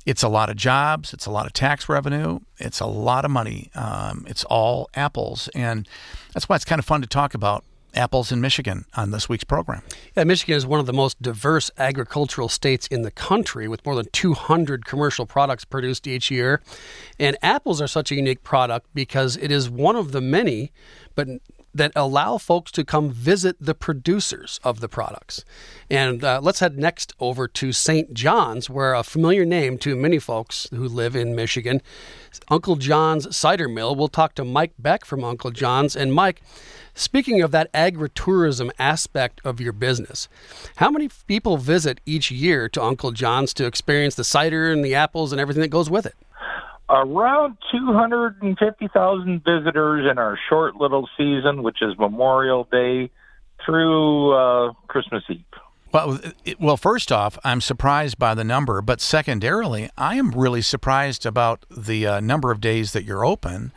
it's 0.06 0.24
a 0.24 0.30
lot 0.30 0.50
of 0.50 0.56
jobs, 0.56 1.14
it's 1.14 1.26
a 1.26 1.32
lot 1.32 1.46
of 1.46 1.54
tax 1.54 1.88
revenue, 1.88 2.40
it's 2.58 2.80
a 2.80 2.86
lot 2.86 3.26
of 3.26 3.32
money. 3.32 3.70
Um, 3.76 4.26
it's 4.28 4.44
all 4.46 4.90
apples, 4.96 5.48
and 5.56 5.88
that's 6.34 6.50
why 6.50 6.56
it's 6.56 6.66
kind 6.66 6.80
of 6.80 6.86
fun 6.86 7.02
to 7.02 7.08
talk 7.08 7.34
about 7.34 7.64
apples 7.96 8.32
in 8.32 8.42
Michigan 8.42 8.86
on 8.96 9.12
this 9.12 9.30
week's 9.30 9.44
program. 9.44 9.82
Yeah, 10.16 10.24
Michigan 10.24 10.56
is 10.56 10.66
one 10.66 10.80
of 10.80 10.86
the 10.86 10.94
most 10.94 11.22
diverse 11.22 11.70
agricultural 11.78 12.50
states 12.50 12.88
in 12.88 13.04
the 13.04 13.12
country 13.12 13.68
with 13.68 13.86
more 13.86 13.96
than 13.96 14.08
200 14.12 14.86
commercial 14.86 15.26
products 15.26 15.66
produced 15.66 16.08
each 16.08 16.32
year. 16.32 16.62
And 17.20 17.38
apples 17.42 17.82
are 17.82 17.88
such 17.88 18.12
a 18.12 18.16
unique 18.16 18.44
product 18.44 18.88
because 18.94 19.38
it 19.38 19.52
is 19.52 19.70
one 19.70 19.96
of 19.96 20.12
the 20.12 20.22
many, 20.22 20.72
but 21.16 21.28
that 21.74 21.92
allow 21.96 22.38
folks 22.38 22.72
to 22.74 22.84
come 22.84 23.10
visit 23.10 23.56
the 23.60 23.74
producers 23.74 24.60
of 24.64 24.80
the 24.80 24.88
products. 24.88 25.44
And 25.90 26.24
uh, 26.24 26.40
let's 26.42 26.60
head 26.60 26.78
next 26.78 27.14
over 27.20 27.48
to 27.48 27.72
St. 27.72 28.14
John's, 28.14 28.70
where 28.70 28.94
a 28.94 29.04
familiar 29.04 29.46
name 29.46 29.78
to 29.80 29.96
many 29.96 30.20
folks 30.20 30.68
who 30.72 30.88
live 30.88 31.16
in 31.16 31.36
Michigan, 31.36 31.82
Uncle 32.50 32.76
John's 32.76 33.36
Cider 33.36 33.68
Mill. 33.68 33.96
We'll 33.96 34.08
talk 34.08 34.36
to 34.36 34.44
Mike 34.44 34.74
Beck 34.78 35.06
from 35.06 35.24
Uncle 35.24 35.52
John's. 35.52 35.96
And 35.96 36.14
Mike, 36.14 36.42
speaking 36.94 37.42
of 37.42 37.52
that 37.52 37.72
agritourism 37.74 38.72
aspect 38.78 39.42
of 39.44 39.60
your 39.60 39.74
business, 39.74 40.28
how 40.78 40.90
many 40.90 41.10
people 41.28 41.58
visit 41.58 42.00
each 42.06 42.32
year 42.32 42.70
to 42.70 42.84
Uncle 42.84 43.12
John's 43.12 43.54
to 43.56 43.66
experience 43.66 44.16
the 44.16 44.24
cider 44.24 44.72
and 44.72 44.84
the 44.84 44.96
apples 44.96 45.32
and 45.32 45.42
everything 45.42 45.62
that 45.62 45.70
goes 45.70 45.90
with 45.90 46.06
it? 46.06 46.16
Around 46.90 47.58
250,000 47.72 49.44
visitors 49.44 50.10
in 50.10 50.18
our 50.18 50.38
short 50.50 50.76
little 50.76 51.10
season, 51.18 51.64
which 51.64 51.82
is 51.82 51.98
Memorial 51.98 52.68
Day 52.72 53.10
through 53.66 54.34
uh, 54.34 54.74
Christmas 54.88 55.24
Eve. 55.30 55.44
Well, 55.94 56.20
well, 56.60 56.78
first 56.78 57.12
off, 57.12 57.38
I'm 57.44 57.62
surprised 57.62 58.18
by 58.18 58.34
the 58.34 58.44
number, 58.44 58.82
but 58.82 59.00
secondarily, 59.00 59.92
I 59.96 60.16
am 60.16 60.32
really 60.32 60.64
surprised 60.64 61.24
about 61.24 61.66
the 61.70 62.08
uh, 62.08 62.20
number 62.20 62.52
of 62.52 62.60
days 62.60 62.94
that 62.94 63.04
you're 63.04 63.24
open, 63.24 63.72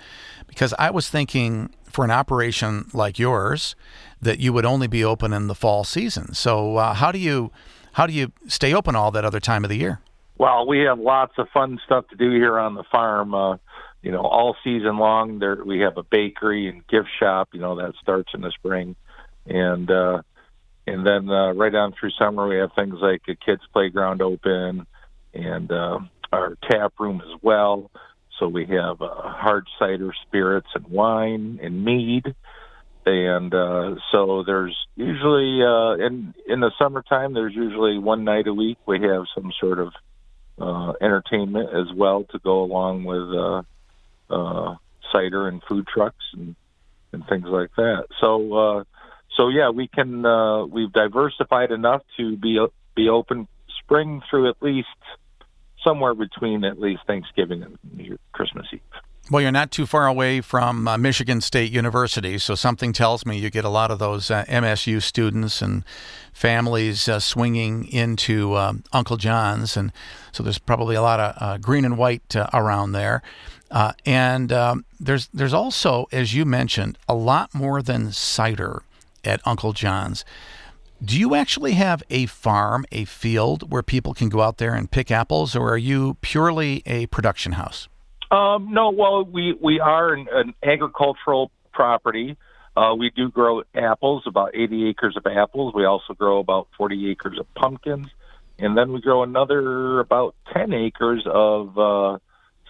because 0.47 0.73
I 0.79 0.91
was 0.91 1.11
thinking 1.11 1.75
for 1.85 2.07
an 2.07 2.11
operation 2.11 2.89
like 2.95 3.19
yours 3.19 3.77
that 4.23 4.41
you 4.41 4.55
would 4.55 4.65
only 4.65 4.87
be 4.87 5.05
open 5.05 5.35
in 5.35 5.47
the 5.47 5.55
fall 5.55 5.85
season. 5.85 6.33
So, 6.33 6.77
uh, 6.77 6.95
how 6.95 7.13
do 7.13 7.19
you 7.19 7.53
how 7.93 8.07
do 8.07 8.15
you 8.15 8.33
stay 8.47 8.73
open 8.73 8.97
all 8.97 9.11
that 9.11 9.25
other 9.25 9.41
time 9.41 9.63
of 9.63 9.69
the 9.69 9.77
year? 9.77 10.01
Well, 10.39 10.67
we 10.67 10.81
have 10.81 10.99
lots 10.99 11.33
of 11.39 11.49
fun 11.51 11.79
stuff 11.85 12.09
to 12.09 12.17
do 12.17 12.31
here 12.31 12.59
on 12.59 12.75
the 12.75 12.85
farm. 12.91 13.35
Uh, 13.35 13.57
you 14.03 14.13
know, 14.13 14.23
all 14.23 14.57
season 14.63 14.99
long. 14.99 15.39
There 15.39 15.65
we 15.65 15.81
have 15.81 15.97
a 15.97 16.03
bakery 16.03 16.69
and 16.69 16.87
gift 16.87 17.09
shop. 17.19 17.49
You 17.53 17.61
know 17.61 17.77
that 17.77 17.95
starts 18.01 18.31
in 18.35 18.43
the 18.43 18.53
spring, 18.53 18.95
and 19.47 19.91
uh, 19.91 20.23
and 20.87 21.07
then 21.07 21.29
uh, 21.29 21.53
right 21.53 21.75
on 21.75 21.93
through 21.99 22.11
summer 22.19 22.47
we 22.47 22.57
have 22.57 22.71
things 22.75 22.97
like 23.01 23.23
a 23.29 23.35
kids 23.35 23.63
playground 23.73 24.23
open 24.23 24.87
and 25.35 25.73
uh, 25.73 25.99
our 26.33 26.57
tap 26.71 26.95
room 26.99 27.21
as 27.25 27.41
well 27.43 27.91
so 28.39 28.47
we 28.49 28.67
have 28.67 29.01
uh, 29.03 29.09
hard 29.23 29.67
cider 29.79 30.13
spirits 30.27 30.69
and 30.75 30.87
wine 30.87 31.59
and 31.63 31.85
mead 31.85 32.35
and 33.05 33.55
uh, 33.55 33.95
so 34.13 34.43
there's 34.45 34.77
usually 34.97 35.63
uh, 35.63 35.95
in 35.95 36.35
in 36.47 36.61
the 36.61 36.71
summertime 36.79 37.35
there's 37.35 37.55
usually 37.55 37.99
one 37.99 38.25
night 38.25 38.47
a 38.47 38.55
week 38.55 38.79
we 38.87 39.01
have 39.01 39.25
some 39.35 39.53
sort 39.61 39.79
of 39.79 39.93
uh, 40.59 40.93
entertainment 41.01 41.71
as 41.75 41.95
well 41.95 42.25
to 42.25 42.39
go 42.39 42.63
along 42.63 43.05
with 43.05 43.31
uh, 43.35 43.63
uh, 44.31 44.77
cider 45.13 45.49
and 45.49 45.63
food 45.69 45.87
trucks 45.87 46.25
and 46.33 46.57
and 47.13 47.27
things 47.29 47.47
like 47.47 47.71
that 47.77 48.05
so 48.21 48.55
uh, 48.55 48.85
so 49.37 49.49
yeah, 49.49 49.71
we 49.71 49.87
can 49.87 50.25
uh, 50.25 50.65
we've 50.65 50.93
diversified 50.93 51.71
enough 51.71 52.03
to 52.17 52.37
be 52.37 52.59
be 52.95 53.09
open 53.09 53.47
spring 53.83 54.23
through 54.29 54.49
at 54.49 54.57
least 54.63 54.89
somewhere 55.85 56.15
between 56.15 56.65
at 56.65 56.81
least 56.81 57.03
Thanksgiving 57.07 57.63
and 57.63 58.19
Christmas 58.33 58.67
Eve. 58.73 58.81
Well, 59.29 59.43
you're 59.43 59.51
not 59.51 59.73
too 59.73 59.87
far 59.87 60.07
away 60.07 60.41
from 60.41 60.87
uh, 60.87 60.97
Michigan 60.97 61.41
State 61.41 61.73
University, 61.73 62.39
so 62.39 62.55
something 62.55 62.93
tells 62.93 63.27
me 63.27 63.37
you 63.37 63.51
get 63.51 63.65
a 63.65 63.69
lot 63.69 63.91
of 63.91 63.99
those 63.99 64.31
uh, 64.31 64.45
MSU 64.45 65.03
students 65.03 65.61
and 65.61 65.83
families 66.33 67.09
uh, 67.09 67.19
swinging 67.19 67.89
into 67.89 68.57
um, 68.57 68.85
Uncle 68.93 69.17
John's, 69.17 69.77
and 69.77 69.93
so 70.31 70.45
there's 70.45 70.61
probably 70.61 70.95
a 70.95 71.03
lot 71.03 71.19
of 71.19 71.35
uh, 71.43 71.59
green 71.59 71.85
and 71.85 71.99
white 71.99 72.37
uh, 72.37 72.49
around 72.55 72.93
there. 72.93 73.21
Uh, 73.69 73.95
and 74.05 74.53
um, 74.53 74.85
there's 75.01 75.27
there's 75.35 75.53
also, 75.53 76.07
as 76.13 76.33
you 76.33 76.45
mentioned, 76.45 76.97
a 77.09 77.15
lot 77.17 77.53
more 77.53 77.83
than 77.83 78.13
cider 78.13 78.85
at 79.25 79.41
Uncle 79.45 79.73
John's. 79.73 80.25
Do 81.05 81.19
you 81.19 81.35
actually 81.35 81.73
have 81.73 82.01
a 82.11 82.27
farm, 82.27 82.87
a 82.93 83.05
field 83.05 83.73
where 83.73 83.83
people 83.83 84.15
can 84.15 84.29
go 84.29 84.41
out 84.41 84.59
there 84.59 84.73
and 84.73 84.89
pick 84.89 85.11
apples, 85.11 85.57
or 85.57 85.69
are 85.73 85.77
you 85.77 86.17
purely 86.21 86.85
a 86.87 87.07
production 87.07 87.53
house? 87.53 87.89
Um, 88.31 88.73
no, 88.73 88.91
well, 88.91 89.25
we 89.25 89.55
we 89.61 89.81
are 89.81 90.13
an, 90.13 90.27
an 90.33 90.55
agricultural 90.63 91.51
property. 91.73 92.37
Uh, 92.77 92.95
we 92.99 93.11
do 93.11 93.31
grow 93.31 93.63
apples, 93.75 94.25
about 94.27 94.51
80 94.55 94.89
acres 94.89 95.17
of 95.17 95.27
apples. 95.27 95.73
We 95.75 95.85
also 95.85 96.13
grow 96.13 96.39
about 96.39 96.69
40 96.77 97.11
acres 97.11 97.39
of 97.39 97.53
pumpkins, 97.55 98.09
and 98.59 98.77
then 98.77 98.93
we 98.93 99.01
grow 99.01 99.23
another 99.23 100.01
about 100.01 100.35
10 100.53 100.75
acres 100.75 101.23
of 101.27 101.79
uh, 101.79 102.19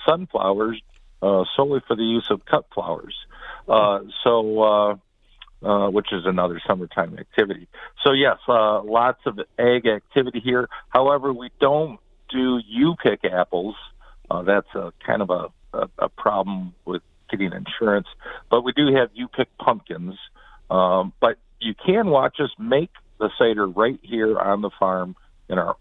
sunflowers, 0.07 0.81
uh, 1.23 1.45
solely 1.57 1.81
for 1.89 1.97
the 1.97 2.05
use 2.05 2.29
of 2.31 2.45
cut 2.45 2.67
flowers. 2.73 3.15
Uh, 3.69 4.01
so 4.23 4.63
uh, 4.63 4.97
uh, 5.63 5.89
which 5.91 6.13
is 6.13 6.25
another 6.27 6.61
summertime 6.67 7.19
activity. 7.19 7.67
So 8.05 8.13
yes, 8.13 8.37
uh, 8.47 8.83
lots 8.83 9.21
of 9.27 9.41
ag 9.59 9.87
activity 9.87 10.41
here. 10.41 10.69
However, 10.91 11.33
we 11.33 11.51
don't 11.61 11.99
do 12.31 12.61
you 12.67 12.95
pick 13.03 13.25
apples. 13.25 13.75
Uh, 14.31 14.43
that's 14.43 14.69
a 14.75 14.93
kind 15.05 15.23
of 15.23 15.31
a, 15.31 15.49
a, 15.73 15.89
a 15.99 16.09
problem 16.09 16.75
with 16.85 17.03
getting 17.31 17.53
insurance. 17.53 18.07
But 18.51 18.63
we 18.63 18.73
do 18.73 18.95
have 18.95 19.11
you 19.15 19.29
pick 19.29 19.49
pumpkins. 19.59 20.17
Um, 20.71 21.13
but 21.21 21.39
you 21.61 21.75
can 21.75 22.09
watch 22.09 22.37
us 22.41 22.51
make 22.59 22.91
the 23.19 23.31
cider 23.39 23.67
right 23.67 23.99
here 24.03 24.39
on 24.39 24.63
the 24.63 24.71
farm 24.79 25.17
in 25.49 25.59
our 25.59 25.77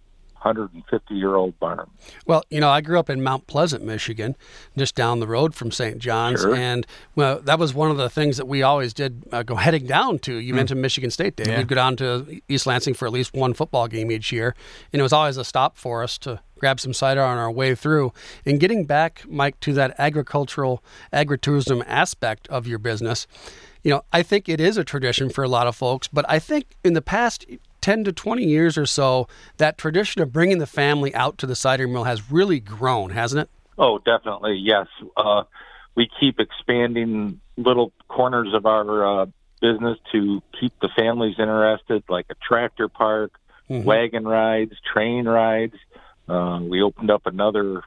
150 0.45 1.15
year 1.15 1.35
old 1.35 1.59
barn. 1.59 1.89
Well, 2.27 2.43
you 2.49 2.59
know, 2.59 2.69
I 2.69 2.81
grew 2.81 2.99
up 2.99 3.09
in 3.09 3.23
Mount 3.23 3.47
Pleasant, 3.47 3.83
Michigan, 3.83 4.35
just 4.77 4.93
down 4.93 5.19
the 5.19 5.27
road 5.27 5.55
from 5.55 5.71
St. 5.71 5.97
John's, 5.97 6.41
sure. 6.41 6.55
and 6.55 6.85
well, 7.15 7.39
that 7.41 7.57
was 7.57 7.73
one 7.73 7.89
of 7.89 7.97
the 7.97 8.09
things 8.09 8.37
that 8.37 8.47
we 8.47 8.61
always 8.61 8.93
did 8.93 9.23
uh, 9.31 9.41
go 9.41 9.55
heading 9.55 9.87
down 9.87 10.19
to. 10.19 10.35
You 10.35 10.53
mm. 10.53 10.57
mentioned 10.57 10.81
Michigan 10.81 11.09
State 11.09 11.35
Day. 11.35 11.45
Yeah. 11.47 11.57
We'd 11.57 11.67
go 11.67 11.75
down 11.75 11.95
to 11.97 12.41
East 12.47 12.67
Lansing 12.67 12.93
for 12.93 13.07
at 13.07 13.11
least 13.11 13.33
one 13.33 13.53
football 13.53 13.87
game 13.87 14.11
each 14.11 14.31
year, 14.31 14.55
and 14.93 14.99
it 14.99 15.03
was 15.03 15.13
always 15.13 15.37
a 15.37 15.43
stop 15.43 15.77
for 15.77 16.03
us 16.03 16.17
to 16.19 16.39
grab 16.59 16.79
some 16.79 16.93
cider 16.93 17.21
on 17.21 17.37
our 17.37 17.51
way 17.51 17.73
through. 17.73 18.13
And 18.45 18.59
getting 18.59 18.85
back, 18.85 19.23
Mike, 19.27 19.59
to 19.61 19.73
that 19.73 19.95
agricultural 19.97 20.83
agritourism 21.11 21.83
aspect 21.87 22.47
of 22.49 22.67
your 22.67 22.79
business, 22.79 23.27
you 23.83 23.91
know, 23.91 24.03
I 24.11 24.23
think 24.23 24.47
it 24.49 24.59
is 24.59 24.77
a 24.77 24.83
tradition 24.83 25.29
for 25.29 25.43
a 25.43 25.47
lot 25.47 25.67
of 25.67 25.75
folks, 25.75 26.07
but 26.07 26.25
I 26.27 26.39
think 26.39 26.75
in 26.83 26.93
the 26.93 27.01
past 27.01 27.45
10 27.85 28.03
to 28.03 28.11
20 28.11 28.43
years 28.43 28.79
or 28.79 28.87
so, 28.87 29.27
that 29.57 29.77
tradition 29.77 30.19
of 30.19 30.33
bringing 30.33 30.57
the 30.57 30.65
family 30.65 31.13
out 31.13 31.37
to 31.37 31.45
the 31.45 31.53
cider 31.53 31.87
mill 31.87 32.05
has 32.05 32.31
really 32.31 32.59
grown, 32.59 33.11
hasn't 33.11 33.39
it? 33.39 33.49
Oh, 33.77 33.99
definitely, 33.99 34.55
yes. 34.55 34.87
Uh, 35.15 35.43
we 35.93 36.09
keep 36.19 36.39
expanding 36.39 37.39
little 37.57 37.93
corners 38.07 38.55
of 38.55 38.65
our 38.65 39.21
uh, 39.21 39.25
business 39.61 39.99
to 40.13 40.41
keep 40.59 40.73
the 40.81 40.89
families 40.97 41.35
interested, 41.37 42.03
like 42.09 42.25
a 42.31 42.35
tractor 42.41 42.87
park, 42.87 43.33
mm-hmm. 43.69 43.85
wagon 43.85 44.27
rides, 44.27 44.73
train 44.91 45.27
rides. 45.27 45.75
Uh, 46.27 46.61
we 46.63 46.81
opened 46.81 47.11
up 47.11 47.27
another 47.27 47.83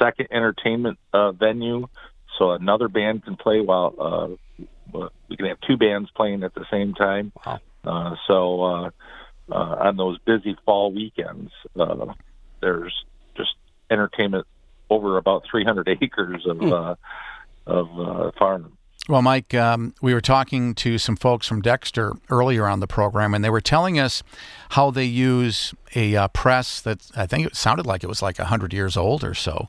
second 0.00 0.28
entertainment 0.30 0.96
uh, 1.12 1.32
venue, 1.32 1.88
so 2.38 2.52
another 2.52 2.86
band 2.86 3.24
can 3.24 3.34
play 3.34 3.60
while 3.60 4.38
uh, 4.94 5.08
we 5.28 5.36
can 5.36 5.46
have 5.46 5.58
two 5.66 5.76
bands 5.76 6.08
playing 6.14 6.44
at 6.44 6.54
the 6.54 6.66
same 6.70 6.94
time. 6.94 7.32
Wow. 7.44 7.58
Uh, 7.82 8.14
so 8.28 8.62
uh, 8.62 8.90
uh, 9.52 9.76
on 9.80 9.96
those 9.96 10.18
busy 10.20 10.56
fall 10.64 10.92
weekends. 10.92 11.52
Uh, 11.78 12.14
there's 12.60 13.04
just 13.36 13.54
entertainment 13.90 14.46
over 14.88 15.16
about 15.16 15.44
300 15.50 15.88
acres 16.02 16.46
of 16.46 16.58
mm. 16.58 16.72
uh, 16.72 16.94
of 17.66 17.88
uh, 17.98 18.30
farm. 18.38 18.76
Well, 19.08 19.22
Mike, 19.22 19.54
um, 19.54 19.94
we 20.02 20.14
were 20.14 20.20
talking 20.20 20.74
to 20.76 20.98
some 20.98 21.16
folks 21.16 21.46
from 21.46 21.62
Dexter 21.62 22.12
earlier 22.28 22.66
on 22.66 22.80
the 22.80 22.86
program, 22.86 23.34
and 23.34 23.42
they 23.42 23.50
were 23.50 23.60
telling 23.60 23.98
us 23.98 24.22
how 24.70 24.90
they 24.90 25.04
use 25.04 25.74
a 25.94 26.14
uh, 26.14 26.28
press 26.28 26.80
that 26.82 27.10
I 27.16 27.26
think 27.26 27.46
it 27.46 27.56
sounded 27.56 27.86
like 27.86 28.04
it 28.04 28.08
was 28.08 28.22
like 28.22 28.38
100 28.38 28.72
years 28.72 28.96
old 28.96 29.24
or 29.24 29.34
so 29.34 29.68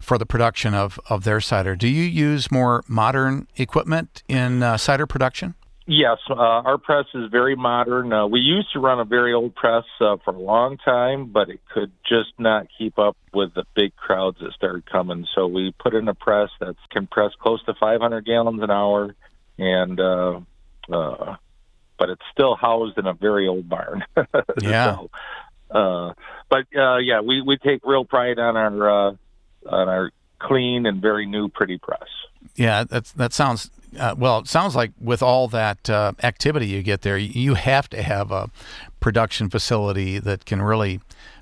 for 0.00 0.18
the 0.18 0.26
production 0.26 0.74
of, 0.74 0.98
of 1.08 1.24
their 1.24 1.40
cider. 1.40 1.76
Do 1.76 1.86
you 1.86 2.02
use 2.02 2.50
more 2.50 2.82
modern 2.88 3.46
equipment 3.56 4.24
in 4.28 4.62
uh, 4.62 4.76
cider 4.76 5.06
production? 5.06 5.54
Yes, 5.92 6.18
uh, 6.30 6.34
our 6.36 6.78
press 6.78 7.06
is 7.14 7.32
very 7.32 7.56
modern. 7.56 8.12
Uh, 8.12 8.28
we 8.28 8.38
used 8.38 8.72
to 8.74 8.78
run 8.78 9.00
a 9.00 9.04
very 9.04 9.34
old 9.34 9.56
press 9.56 9.82
uh, 10.00 10.18
for 10.24 10.32
a 10.32 10.38
long 10.38 10.76
time, 10.76 11.32
but 11.32 11.50
it 11.50 11.58
could 11.74 11.90
just 12.08 12.28
not 12.38 12.68
keep 12.78 12.96
up 12.96 13.16
with 13.34 13.54
the 13.54 13.64
big 13.74 13.96
crowds 13.96 14.36
that 14.40 14.52
started 14.52 14.86
coming. 14.86 15.26
So 15.34 15.48
we 15.48 15.74
put 15.80 15.94
in 15.94 16.06
a 16.06 16.14
press 16.14 16.50
that 16.60 16.76
can 16.92 17.08
press 17.08 17.32
close 17.40 17.60
to 17.64 17.74
500 17.74 18.24
gallons 18.24 18.62
an 18.62 18.70
hour, 18.70 19.16
and 19.58 19.98
uh, 19.98 20.40
uh, 20.92 21.34
but 21.98 22.08
it's 22.08 22.22
still 22.30 22.54
housed 22.54 22.96
in 22.96 23.08
a 23.08 23.14
very 23.14 23.48
old 23.48 23.68
barn. 23.68 24.04
yeah. 24.62 24.94
so, 24.94 25.10
uh, 25.76 26.14
but 26.48 26.66
uh, 26.78 26.98
yeah, 26.98 27.20
we 27.20 27.42
we 27.42 27.56
take 27.56 27.80
real 27.82 28.04
pride 28.04 28.38
on 28.38 28.56
our 28.56 29.08
uh, 29.08 29.10
on 29.68 29.88
our 29.88 30.12
clean 30.38 30.86
and 30.86 31.02
very 31.02 31.26
new, 31.26 31.48
pretty 31.48 31.78
press. 31.78 32.08
Yeah, 32.54 32.84
that's 32.84 33.10
that 33.10 33.32
sounds 33.32 33.72
uh, 33.98 34.14
well, 34.16 34.38
it 34.38 34.48
sounds 34.48 34.76
like 34.76 34.92
with 35.00 35.22
all 35.22 35.48
that 35.48 35.90
uh, 35.90 36.12
activity 36.22 36.66
you 36.66 36.82
get 36.82 37.02
there, 37.02 37.18
you 37.18 37.54
have 37.54 37.88
to 37.90 38.02
have 38.02 38.30
a 38.30 38.50
production 39.00 39.48
facility 39.50 40.18
that 40.18 40.44
can 40.44 40.62
really 40.62 41.00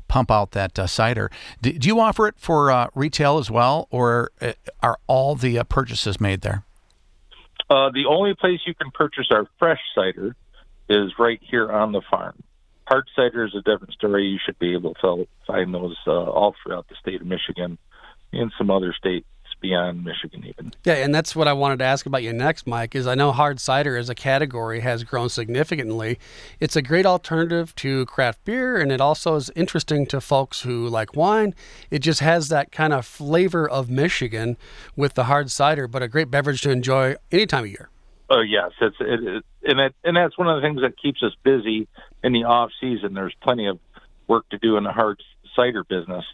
pump 0.08 0.30
out 0.30 0.52
that 0.52 0.78
uh, 0.78 0.86
cider. 0.86 1.30
Do, 1.60 1.72
do, 1.72 1.88
you 1.88 2.00
offer 2.00 2.26
it 2.28 2.34
for 2.38 2.70
uh, 2.70 2.88
retail 2.94 3.38
as 3.38 3.50
well, 3.50 3.86
or 3.90 4.30
uh, 4.40 4.52
are 4.82 4.98
all 5.06 5.34
the 5.34 5.58
uh, 5.58 5.64
purchases 5.64 6.20
made 6.20 6.40
there? 6.40 6.64
the 7.68 8.06
only 8.08 8.34
place 8.34 8.60
you 8.66 8.74
can 8.74 8.90
purchase 8.90 9.26
our 9.30 9.46
fresh 9.58 9.80
cider 9.94 10.34
is 10.88 11.12
right 11.18 11.38
here 11.42 11.70
on 11.70 11.92
the 11.92 12.00
farm. 12.10 12.42
Hard 12.86 13.06
cider 13.14 13.44
is 13.44 13.54
a 13.54 13.60
different 13.60 13.92
story. 13.92 14.24
You 14.24 14.38
should 14.42 14.58
be 14.58 14.72
able 14.72 14.94
to 14.94 15.28
find 15.46 15.74
those 15.74 15.96
all 16.06 16.54
throughout 16.62 16.88
the 16.88 16.94
state 16.98 17.20
of 17.20 17.26
Michigan 17.26 17.76
and 18.32 18.50
some 18.56 18.70
other 18.70 18.94
states 18.94 19.26
beyond 19.60 20.04
Michigan 20.04 20.44
even. 20.44 20.72
Yeah, 20.84 20.94
and 20.94 21.14
that's 21.14 21.34
what 21.34 21.48
I 21.48 21.52
wanted 21.52 21.78
to 21.80 21.84
ask 21.84 22.06
about 22.06 22.22
you 22.22 22.32
next, 22.32 22.66
Mike, 22.66 22.94
is 22.94 23.06
I 23.06 23.14
know 23.14 23.32
hard 23.32 23.60
cider 23.60 23.96
as 23.96 24.08
a 24.08 24.14
category 24.14 24.80
has 24.80 25.04
grown 25.04 25.28
significantly. 25.28 26.18
It's 26.60 26.76
a 26.76 26.82
great 26.82 27.06
alternative 27.06 27.74
to 27.76 28.06
craft 28.06 28.44
beer 28.44 28.78
and 28.78 28.92
it 28.92 29.00
also 29.00 29.34
is 29.36 29.50
interesting 29.54 30.06
to 30.06 30.20
folks 30.20 30.62
who 30.62 30.88
like 30.88 31.14
wine. 31.14 31.54
It 31.90 32.00
just 32.00 32.20
has 32.20 32.48
that 32.48 32.72
kind 32.72 32.92
of 32.92 33.06
flavor 33.06 33.68
of 33.68 33.90
Michigan 33.90 34.56
with 34.96 35.14
the 35.14 35.24
hard 35.24 35.50
cider, 35.50 35.88
but 35.88 36.02
a 36.02 36.08
great 36.08 36.30
beverage 36.30 36.60
to 36.62 36.70
enjoy 36.70 37.16
any 37.30 37.46
time 37.46 37.64
of 37.64 37.70
year. 37.70 37.88
Oh 38.30 38.42
yes, 38.42 38.72
it's 38.80 38.96
it, 39.00 39.24
it, 39.24 39.44
and 39.64 39.80
it, 39.80 39.94
and 40.04 40.16
that's 40.16 40.36
one 40.36 40.48
of 40.48 40.56
the 40.56 40.66
things 40.66 40.82
that 40.82 40.98
keeps 41.00 41.22
us 41.22 41.32
busy 41.42 41.88
in 42.22 42.32
the 42.32 42.44
off 42.44 42.70
season, 42.80 43.14
there's 43.14 43.34
plenty 43.42 43.66
of 43.66 43.78
work 44.26 44.48
to 44.50 44.58
do 44.58 44.76
in 44.76 44.84
the 44.84 44.92
hard 44.92 45.22
cider 45.56 45.84
business. 45.84 46.24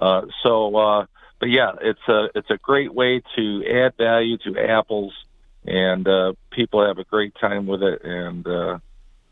Uh, 0.00 0.22
so, 0.42 0.76
uh, 0.76 1.06
but 1.40 1.48
yeah, 1.50 1.72
it's 1.80 2.06
a 2.08 2.28
it's 2.34 2.50
a 2.50 2.58
great 2.58 2.94
way 2.94 3.22
to 3.36 3.64
add 3.66 3.96
value 3.96 4.36
to 4.44 4.58
apples, 4.60 5.12
and 5.66 6.06
uh, 6.06 6.34
people 6.50 6.86
have 6.86 6.98
a 6.98 7.04
great 7.04 7.34
time 7.40 7.66
with 7.66 7.82
it, 7.82 8.02
and 8.04 8.46
uh, 8.46 8.78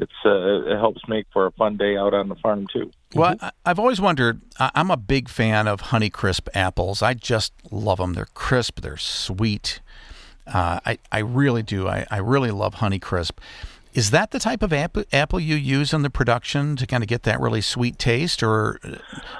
it's 0.01 0.13
uh, 0.25 0.71
it 0.73 0.79
helps 0.79 1.07
make 1.09 1.27
for 1.33 1.47
a 1.47 1.53
fun 1.53 1.77
day 1.77 1.97
out 1.97 2.15
on 2.15 2.29
the 2.29 2.35
farm 2.37 2.67
too. 2.73 2.91
Well, 3.15 3.37
I- 3.41 3.51
I've 3.65 3.79
always 3.79 4.01
wondered. 4.01 4.41
I'm 4.59 4.91
a 4.91 4.97
big 4.97 5.29
fan 5.29 5.69
of 5.69 5.81
Honeycrisp 5.83 6.49
apples. 6.55 7.03
I 7.03 7.15
just 7.15 7.53
love 7.71 7.99
them. 7.99 8.15
They're 8.15 8.29
crisp. 8.35 8.81
They're 8.81 8.97
sweet. 8.97 9.81
Uh, 10.47 10.81
I 10.87 10.99
I 11.13 11.19
really 11.19 11.63
do. 11.63 11.89
I, 11.89 12.07
I 12.11 12.19
really 12.19 12.51
love 12.51 12.77
Honeycrisp. 12.77 13.33
Is 13.95 14.11
that 14.13 14.31
the 14.31 14.39
type 14.39 14.63
of 14.63 14.73
apple, 14.73 15.03
apple 15.13 15.41
you 15.41 15.57
use 15.57 15.93
in 15.93 16.03
the 16.03 16.11
production 16.11 16.77
to 16.77 16.87
kind 16.87 17.03
of 17.03 17.09
get 17.09 17.25
that 17.25 17.41
really 17.41 17.61
sweet 17.61 17.99
taste, 17.99 18.43
or 18.43 18.79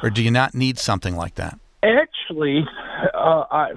or 0.03 0.11
do 0.11 0.23
you 0.23 0.31
not 0.31 0.55
need 0.55 0.79
something 0.79 1.15
like 1.17 1.37
that? 1.37 1.59
Actually, 1.83 2.65
uh, 3.15 3.45
I 3.51 3.71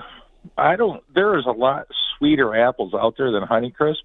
I 0.58 0.76
don't. 0.76 1.04
There 1.14 1.38
is 1.38 1.46
a 1.46 1.52
lot 1.52 1.88
sweeter 2.18 2.56
apples 2.56 2.94
out 2.94 3.16
there 3.18 3.32
than 3.32 3.44
Honeycrisp. 3.44 4.04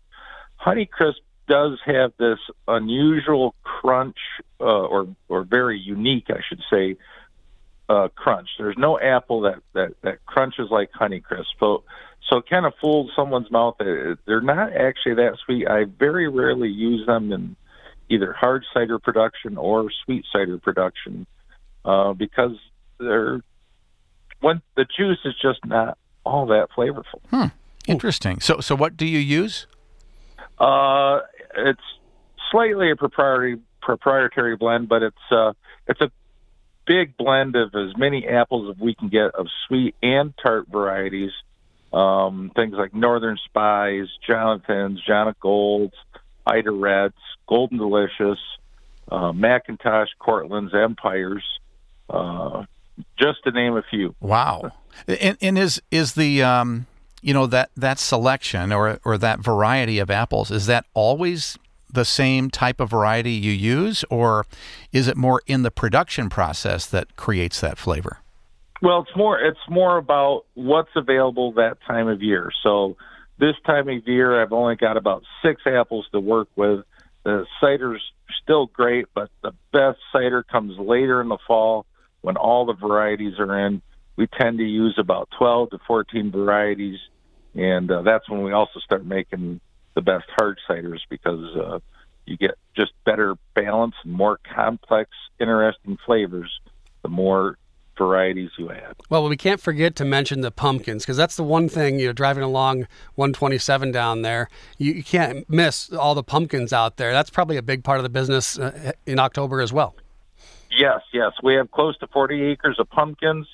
Honeycrisp 0.65 1.21
does 1.49 1.79
have 1.85 2.13
this 2.19 2.39
unusual 2.69 3.55
crunch, 3.63 4.17
uh, 4.61 4.65
or 4.65 5.09
or 5.29 5.45
very 5.45 5.79
unique, 5.79 6.27
I 6.29 6.41
should 6.47 6.63
say, 6.71 6.97
uh, 7.89 8.09
crunch. 8.15 8.49
There's 8.59 8.77
no 8.77 8.99
apple 9.01 9.43
that 9.43 9.61
that 9.73 9.95
that 10.03 10.27
crunches 10.27 10.69
like 10.71 10.91
Honeycrisp. 10.93 11.47
So 11.59 11.85
so 12.29 12.39
it 12.39 12.51
kind 12.51 12.67
of 12.67 12.75
fools 12.81 13.11
someone's 13.17 13.51
mouth. 13.51 13.77
Uh, 13.81 14.17
They're 14.27 14.41
not 14.41 14.73
actually 14.75 15.15
that 15.15 15.39
sweet. 15.45 15.69
I 15.69 15.85
very 15.85 16.29
rarely 16.29 16.69
use 16.69 17.07
them 17.07 17.33
in 17.33 17.57
either 18.09 18.33
hard 18.33 18.65
cider 18.75 18.99
production 18.99 19.57
or 19.57 19.91
sweet 20.05 20.25
cider 20.33 20.59
production 20.59 21.27
uh, 21.85 22.13
because 22.13 22.57
they're 22.99 23.41
when 24.41 24.63
the 24.77 24.85
juice 24.85 25.19
is 25.25 25.35
just 25.41 25.65
not 25.65 25.99
all 26.25 26.47
that 26.47 26.69
flavorful. 26.77 27.21
Hmm. 27.31 27.47
Interesting. 27.87 28.41
So 28.41 28.61
so 28.61 28.75
what 28.75 28.97
do 28.97 29.07
you 29.07 29.19
use? 29.19 29.67
Uh, 30.59 31.21
it's 31.57 31.81
slightly 32.51 32.91
a 32.91 32.97
proprietary 32.97 33.59
proprietary 33.81 34.57
blend, 34.57 34.89
but 34.89 35.03
it's 35.03 35.17
uh, 35.31 35.53
it's 35.87 36.01
a 36.01 36.11
big 36.87 37.17
blend 37.17 37.57
of 37.57 37.75
as 37.75 37.97
many 37.97 38.27
apples 38.27 38.75
as 38.75 38.81
we 38.81 38.95
can 38.95 39.09
get 39.09 39.35
of 39.35 39.47
sweet 39.67 39.95
and 40.03 40.35
tart 40.43 40.67
varieties. 40.69 41.33
Um, 41.93 42.51
things 42.55 42.75
like 42.77 42.95
Northern 42.95 43.39
Spies, 43.45 44.09
Jonathan's, 44.27 45.01
Jonagolds, 45.09 45.93
Ida 46.45 46.71
Reds, 46.71 47.15
Golden 47.49 47.79
Delicious, 47.79 48.39
uh, 49.11 49.33
McIntosh, 49.33 50.09
Cortland's, 50.19 50.75
Empires, 50.75 51.45
uh, 52.11 52.65
just 53.19 53.45
to 53.45 53.51
name 53.51 53.77
a 53.77 53.83
few. 53.83 54.15
Wow. 54.21 54.73
And, 55.07 55.37
and 55.41 55.59
is 55.59 55.81
is 55.91 56.15
the 56.15 56.43
um, 56.43 56.87
you 57.23 57.35
know 57.35 57.47
that 57.47 57.71
that 57.77 57.99
selection 57.99 58.73
or 58.73 58.99
or 59.05 59.19
that 59.19 59.41
variety 59.41 59.99
of 59.99 60.11
apples 60.11 60.51
is 60.51 60.67
that 60.67 60.87
always 60.95 61.59
the 61.93 62.05
same 62.05 62.51
type 62.51 62.81
of 62.81 62.91
variety 62.91 63.33
you 63.33 63.53
use, 63.53 64.05
or 64.11 64.47
is 64.93 65.09
it 65.09 65.17
more 65.17 65.43
in 65.47 65.63
the 65.63 65.71
production 65.71 66.29
process 66.29 66.87
that 66.87 67.17
creates 67.17 67.61
that 67.61 67.79
flavor? 67.79 68.19
Well, 68.83 69.01
it's 69.01 69.17
more 69.17 69.39
it's 69.39 69.59
more 69.69 69.97
about 69.97 70.45
what's 70.55 70.91
available 70.95 71.53
that 71.53 71.79
time 71.87 72.09
of 72.09 72.23
year. 72.23 72.51
So 72.63 72.97
this 73.39 73.55
time 73.65 73.89
of 73.89 74.07
year, 74.07 74.41
I've 74.41 74.53
only 74.53 74.77
got 74.77 74.97
about 74.97 75.23
six 75.43 75.63
apples 75.67 76.07
to 76.13 76.21
work 76.21 76.49
with. 76.57 76.85
The 77.25 77.47
cider's 77.61 78.03
still 78.43 78.67
great, 78.67 79.07
but 79.15 79.31
the 79.43 79.53
best 79.73 79.99
cider 80.13 80.43
comes 80.43 80.79
later 80.79 81.21
in 81.21 81.29
the 81.29 81.39
fall 81.47 81.87
when 82.27 82.37
all 82.37 82.67
the 82.67 82.73
varieties 82.73 83.35
are 83.39 83.67
in. 83.67 83.81
We 84.17 84.27
tend 84.27 84.59
to 84.59 84.65
use 84.65 84.97
about 84.99 85.29
12 85.39 85.71
to 85.71 85.79
14 85.87 86.33
varieties, 86.33 86.99
and 87.55 87.89
uh, 87.89 88.03
that's 88.03 88.29
when 88.29 88.43
we 88.43 88.51
also 88.51 88.81
start 88.81 89.07
making 89.07 89.61
the 89.95 90.03
best 90.03 90.25
hard 90.37 90.59
ciders 90.69 90.99
because 91.09 91.57
uh, 91.57 91.79
you 92.25 92.37
get 92.37 92.57
just 92.75 92.91
better 93.05 93.37
balance 93.55 93.95
and 94.03 94.13
more 94.13 94.41
complex, 94.53 95.11
interesting 95.39 95.99
flavors 96.05 96.51
the 97.03 97.09
more 97.09 97.59
varieties 97.97 98.51
you 98.59 98.73
add. 98.73 98.97
Well, 99.09 99.29
we 99.29 99.37
can't 99.37 99.61
forget 99.61 99.95
to 99.97 100.05
mention 100.05 100.41
the 100.41 100.51
pumpkins 100.51 101.05
because 101.05 101.17
that's 101.17 101.37
the 101.37 101.45
one 101.45 101.69
thing 101.69 102.01
you 102.01 102.09
know 102.09 102.13
driving 102.13 102.43
along 102.43 102.89
127 103.15 103.93
down 103.93 104.23
there. 104.23 104.49
You, 104.79 104.95
you 104.95 105.05
can't 105.05 105.49
miss 105.49 105.93
all 105.93 106.17
the 106.17 106.25
pumpkins 106.25 106.73
out 106.73 106.97
there. 106.97 107.13
That's 107.13 107.31
probably 107.31 107.57
a 107.57 107.63
big 107.63 107.85
part 107.85 108.01
of 108.01 108.03
the 108.03 108.09
business 108.09 108.59
uh, 108.59 108.91
in 109.07 109.21
October 109.21 109.61
as 109.61 109.73
well. 109.73 109.95
Yes, 110.77 111.01
yes. 111.13 111.33
We 111.43 111.55
have 111.55 111.71
close 111.71 111.97
to 111.99 112.07
40 112.09 112.43
acres 112.43 112.77
of 112.79 112.91
pumpkins 112.91 113.47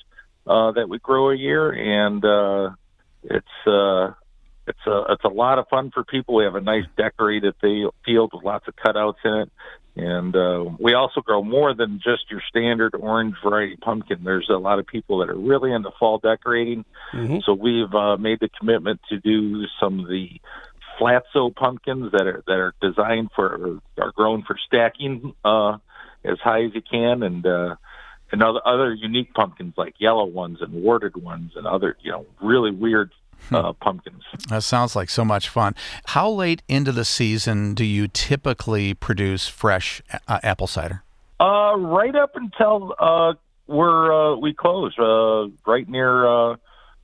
uh, 0.45 0.71
that 0.71 0.89
we 0.89 0.99
grow 0.99 1.29
a 1.29 1.35
year, 1.35 1.71
and 1.71 2.23
uh, 2.23 2.71
it's 3.23 3.67
uh, 3.67 4.13
it's 4.67 4.85
a 4.85 5.03
it's 5.09 5.23
a 5.23 5.29
lot 5.29 5.59
of 5.59 5.67
fun 5.69 5.91
for 5.93 6.03
people. 6.03 6.35
We 6.35 6.43
have 6.43 6.55
a 6.55 6.61
nice 6.61 6.85
decorated 6.97 7.55
field 7.61 8.31
with 8.33 8.43
lots 8.43 8.67
of 8.67 8.75
cutouts 8.75 9.23
in 9.23 9.33
it, 9.33 9.51
and 9.95 10.35
uh, 10.35 10.65
we 10.79 10.93
also 10.93 11.21
grow 11.21 11.43
more 11.43 11.73
than 11.73 12.01
just 12.03 12.29
your 12.29 12.41
standard 12.49 12.93
orange 12.95 13.35
variety 13.43 13.77
pumpkin. 13.77 14.23
There's 14.23 14.49
a 14.49 14.57
lot 14.57 14.79
of 14.79 14.87
people 14.87 15.19
that 15.19 15.29
are 15.29 15.37
really 15.37 15.71
into 15.71 15.91
fall 15.97 16.17
decorating, 16.17 16.83
so 17.45 17.53
we've 17.53 17.93
uh, 17.93 18.17
made 18.17 18.39
the 18.41 18.49
commitment 18.59 18.99
to 19.09 19.19
do 19.19 19.65
some 19.79 20.01
of 20.01 20.07
the 20.07 20.41
flatso 20.99 21.55
pumpkins 21.55 22.11
that 22.11 22.27
are 22.27 22.43
that 22.47 22.57
are 22.57 22.73
designed 22.81 23.29
for 23.35 23.79
are 23.97 24.11
grown 24.11 24.43
for 24.43 24.57
stacking 24.67 25.33
uh, 25.45 25.77
as 26.23 26.39
high 26.39 26.63
as 26.63 26.73
you 26.73 26.81
can, 26.81 27.23
and 27.23 27.45
uh, 27.45 27.75
and 28.31 28.43
other 28.43 28.59
other 28.65 28.93
unique 28.93 29.33
pumpkins 29.33 29.73
like 29.77 29.95
yellow 29.99 30.25
ones 30.25 30.59
and 30.61 30.73
warded 30.73 31.15
ones 31.15 31.51
and 31.55 31.67
other 31.67 31.97
you 32.01 32.11
know 32.11 32.25
really 32.41 32.71
weird 32.71 33.11
uh, 33.51 33.73
pumpkins. 33.73 34.23
That 34.49 34.63
sounds 34.63 34.95
like 34.95 35.09
so 35.09 35.25
much 35.25 35.49
fun. 35.49 35.75
How 36.07 36.29
late 36.29 36.61
into 36.67 36.91
the 36.91 37.05
season 37.05 37.73
do 37.73 37.85
you 37.85 38.07
typically 38.07 38.93
produce 38.93 39.47
fresh 39.47 40.01
uh, 40.27 40.39
apple 40.43 40.67
cider? 40.67 41.03
Uh, 41.39 41.75
right 41.77 42.15
up 42.15 42.35
until 42.35 42.95
uh, 42.99 43.33
we're 43.67 44.13
uh, 44.13 44.35
we 44.37 44.53
close, 44.53 44.97
uh, 44.97 45.47
right 45.69 45.87
near 45.87 46.25
uh, 46.25 46.55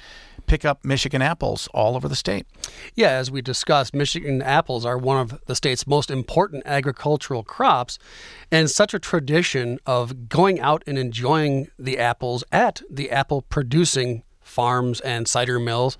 pick 0.46 0.64
up 0.64 0.84
Michigan 0.84 1.22
apples 1.22 1.68
all 1.74 1.96
over 1.96 2.08
the 2.08 2.16
state. 2.16 2.46
Yeah, 2.94 3.10
as 3.10 3.30
we 3.30 3.42
discussed, 3.42 3.94
Michigan 3.94 4.42
apples 4.42 4.84
are 4.84 4.98
one 4.98 5.18
of 5.18 5.40
the 5.46 5.54
state's 5.54 5.86
most 5.86 6.10
important 6.10 6.62
agricultural 6.66 7.42
crops, 7.42 7.98
and 8.50 8.70
such 8.70 8.94
a 8.94 8.98
tradition 8.98 9.78
of 9.86 10.28
going 10.28 10.60
out 10.60 10.82
and 10.86 10.98
enjoying 10.98 11.68
the 11.78 11.98
apples 11.98 12.44
at 12.52 12.82
the 12.90 13.10
apple 13.10 13.42
producing 13.42 14.22
farms 14.56 15.00
and 15.00 15.28
cider 15.28 15.60
mills. 15.60 15.98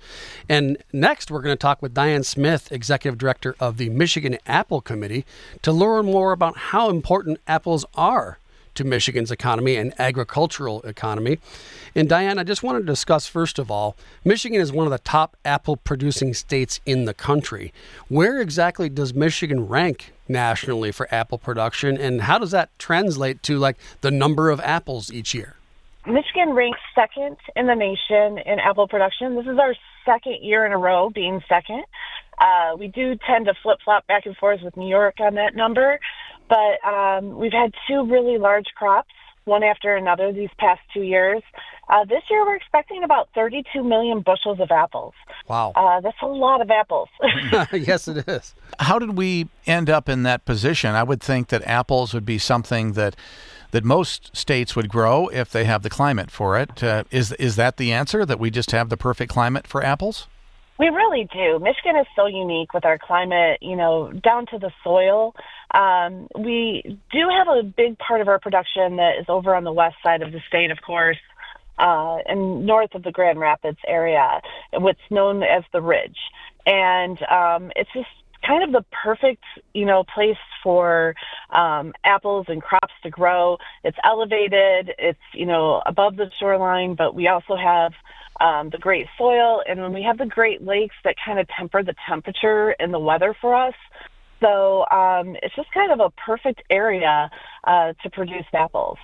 And 0.49 0.79
next, 0.91 1.29
we're 1.29 1.43
going 1.43 1.53
to 1.53 1.61
talk 1.61 1.79
with 1.79 1.93
Diane 1.93 2.23
Smith, 2.23 2.71
Executive 2.71 3.19
Director 3.19 3.55
of 3.59 3.77
the 3.77 3.89
Michigan 3.89 4.39
Apple 4.47 4.81
Committee, 4.81 5.25
to 5.61 5.71
learn 5.71 6.07
more 6.07 6.31
about 6.31 6.57
how 6.57 6.89
important 6.89 7.39
apples 7.47 7.85
are 7.93 8.39
to 8.73 8.83
Michigan's 8.83 9.29
economy 9.29 9.75
and 9.75 9.93
agricultural 9.99 10.81
economy. 10.81 11.37
And 11.93 12.09
Diane, 12.09 12.39
I 12.39 12.43
just 12.43 12.63
want 12.63 12.79
to 12.79 12.83
discuss 12.83 13.27
first 13.27 13.59
of 13.59 13.69
all, 13.69 13.95
Michigan 14.25 14.59
is 14.59 14.71
one 14.71 14.87
of 14.87 14.91
the 14.91 14.99
top 14.99 15.37
apple 15.45 15.77
producing 15.77 16.33
states 16.33 16.79
in 16.83 17.05
the 17.05 17.13
country. 17.13 17.71
Where 18.07 18.41
exactly 18.41 18.89
does 18.89 19.13
Michigan 19.13 19.67
rank 19.67 20.13
nationally 20.27 20.91
for 20.91 21.07
apple 21.13 21.37
production 21.37 21.95
and 21.95 22.21
how 22.21 22.39
does 22.39 22.51
that 22.51 22.69
translate 22.79 23.43
to 23.43 23.59
like 23.59 23.77
the 24.01 24.11
number 24.11 24.49
of 24.49 24.59
apples 24.61 25.11
each 25.11 25.35
year? 25.35 25.57
Michigan 26.07 26.51
ranks 26.53 26.79
second 26.95 27.37
in 27.55 27.67
the 27.67 27.75
nation 27.75 28.37
in 28.45 28.59
apple 28.59 28.87
production. 28.87 29.35
This 29.35 29.45
is 29.45 29.59
our 29.59 29.75
second 30.05 30.37
year 30.41 30.65
in 30.65 30.71
a 30.71 30.77
row 30.77 31.09
being 31.09 31.41
second. 31.49 31.83
Uh, 32.39 32.75
we 32.77 32.87
do 32.87 33.17
tend 33.27 33.45
to 33.45 33.53
flip 33.61 33.79
flop 33.83 34.07
back 34.07 34.25
and 34.25 34.35
forth 34.37 34.61
with 34.63 34.77
New 34.77 34.87
York 34.87 35.15
on 35.19 35.35
that 35.35 35.55
number, 35.55 35.99
but 36.47 36.87
um, 36.87 37.37
we've 37.37 37.51
had 37.51 37.73
two 37.87 38.05
really 38.05 38.37
large 38.37 38.67
crops, 38.75 39.09
one 39.45 39.63
after 39.63 39.95
another, 39.95 40.31
these 40.31 40.49
past 40.57 40.81
two 40.93 41.01
years. 41.01 41.41
Uh, 41.89 42.05
this 42.05 42.21
year, 42.29 42.45
we're 42.45 42.55
expecting 42.55 43.03
about 43.03 43.29
32 43.33 43.83
million 43.83 44.21
bushels 44.21 44.59
of 44.59 44.71
apples. 44.71 45.13
Wow. 45.47 45.71
Uh, 45.75 46.01
that's 46.01 46.17
a 46.21 46.27
lot 46.27 46.61
of 46.61 46.69
apples. 46.69 47.09
yes, 47.73 48.07
it 48.07 48.27
is. 48.27 48.53
How 48.79 48.99
did 48.99 49.17
we 49.17 49.47
end 49.65 49.89
up 49.89 50.09
in 50.09 50.23
that 50.23 50.45
position? 50.45 50.95
I 50.95 51.03
would 51.03 51.21
think 51.21 51.47
that 51.47 51.63
apples 51.65 52.13
would 52.13 52.25
be 52.25 52.37
something 52.37 52.93
that 52.93 53.15
that 53.71 53.83
most 53.83 54.35
states 54.35 54.75
would 54.75 54.89
grow 54.89 55.27
if 55.27 55.51
they 55.51 55.65
have 55.65 55.83
the 55.83 55.89
climate 55.89 56.31
for 56.31 56.57
it. 56.57 56.83
Uh, 56.83 57.03
is 57.11 57.31
is 57.33 57.55
that 57.55 57.77
the 57.77 57.91
answer? 57.91 58.25
That 58.25 58.39
we 58.39 58.49
just 58.49 58.71
have 58.71 58.89
the 58.89 58.97
perfect 58.97 59.31
climate 59.31 59.67
for 59.67 59.83
apples? 59.83 60.27
We 60.79 60.89
really 60.89 61.27
do. 61.33 61.59
Michigan 61.59 61.95
is 61.97 62.05
so 62.15 62.27
unique 62.27 62.73
with 62.73 62.85
our 62.85 62.99
climate, 62.99 63.57
you 63.61 63.75
know, 63.75 64.11
down 64.11 64.45
to 64.47 64.59
the 64.59 64.71
soil. 64.83 65.33
Um, 65.71 66.27
we 66.37 66.99
do 67.11 67.27
have 67.35 67.47
a 67.47 67.63
big 67.63 67.97
part 67.97 68.21
of 68.21 68.27
our 68.27 68.39
production 68.39 68.97
that 68.97 69.17
is 69.19 69.25
over 69.27 69.55
on 69.55 69.63
the 69.63 69.73
west 69.73 69.95
side 70.03 70.21
of 70.21 70.31
the 70.31 70.39
state, 70.47 70.69
of 70.69 70.79
course, 70.85 71.17
uh, 71.79 72.17
and 72.27 72.65
north 72.67 72.93
of 72.93 73.01
the 73.01 73.11
Grand 73.11 73.39
Rapids 73.39 73.79
area, 73.87 74.39
what's 74.73 74.99
known 75.09 75.41
as 75.41 75.63
the 75.73 75.81
Ridge. 75.81 76.17
And 76.67 77.21
um, 77.23 77.71
it's 77.75 77.89
just 77.93 78.07
kind 78.45 78.63
of 78.63 78.71
the 78.71 78.85
perfect, 79.03 79.43
you 79.73 79.85
know, 79.85 80.03
place 80.03 80.37
for 80.63 81.15
um, 81.49 81.93
apples 82.03 82.45
and 82.49 82.61
crops 82.61 82.93
to 83.03 83.09
grow. 83.09 83.57
It's 83.83 83.97
elevated, 84.03 84.93
it's, 84.97 85.19
you 85.33 85.45
know, 85.45 85.81
above 85.85 86.15
the 86.15 86.31
shoreline, 86.39 86.95
but 86.95 87.15
we 87.15 87.27
also 87.27 87.55
have 87.55 87.93
um, 88.39 88.69
the 88.69 88.77
great 88.77 89.07
soil, 89.17 89.63
and 89.67 89.79
then 89.79 89.93
we 89.93 90.03
have 90.03 90.17
the 90.17 90.25
Great 90.25 90.63
Lakes 90.63 90.95
that 91.03 91.15
kind 91.23 91.39
of 91.39 91.47
temper 91.47 91.83
the 91.83 91.95
temperature 92.07 92.75
and 92.79 92.93
the 92.93 92.99
weather 92.99 93.35
for 93.39 93.55
us. 93.55 93.73
So 94.39 94.85
um, 94.91 95.35
it's 95.41 95.55
just 95.55 95.71
kind 95.71 95.91
of 95.91 95.99
a 95.99 96.11
perfect 96.11 96.61
area 96.69 97.31
uh, 97.63 97.93
to 98.03 98.09
produce 98.09 98.45
apples. 98.53 98.99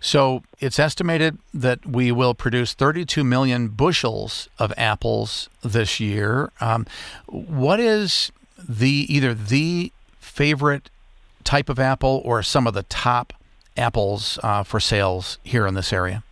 So 0.00 0.42
it's 0.60 0.78
estimated 0.78 1.38
that 1.54 1.86
we 1.86 2.12
will 2.12 2.34
produce 2.34 2.74
32 2.74 3.24
million 3.24 3.68
bushels 3.68 4.48
of 4.58 4.72
apples 4.76 5.48
this 5.62 6.00
year. 6.00 6.52
Um, 6.60 6.86
what 7.26 7.80
is 7.80 8.30
the 8.68 9.06
either 9.08 9.34
the 9.34 9.92
favorite 10.18 10.90
type 11.44 11.68
of 11.68 11.78
apple 11.78 12.22
or 12.24 12.42
some 12.42 12.66
of 12.66 12.74
the 12.74 12.82
top 12.84 13.32
apples 13.76 14.38
uh, 14.42 14.62
for 14.62 14.80
sales 14.80 15.38
here 15.42 15.66
in 15.66 15.74
this 15.74 15.92
area? 15.92 16.22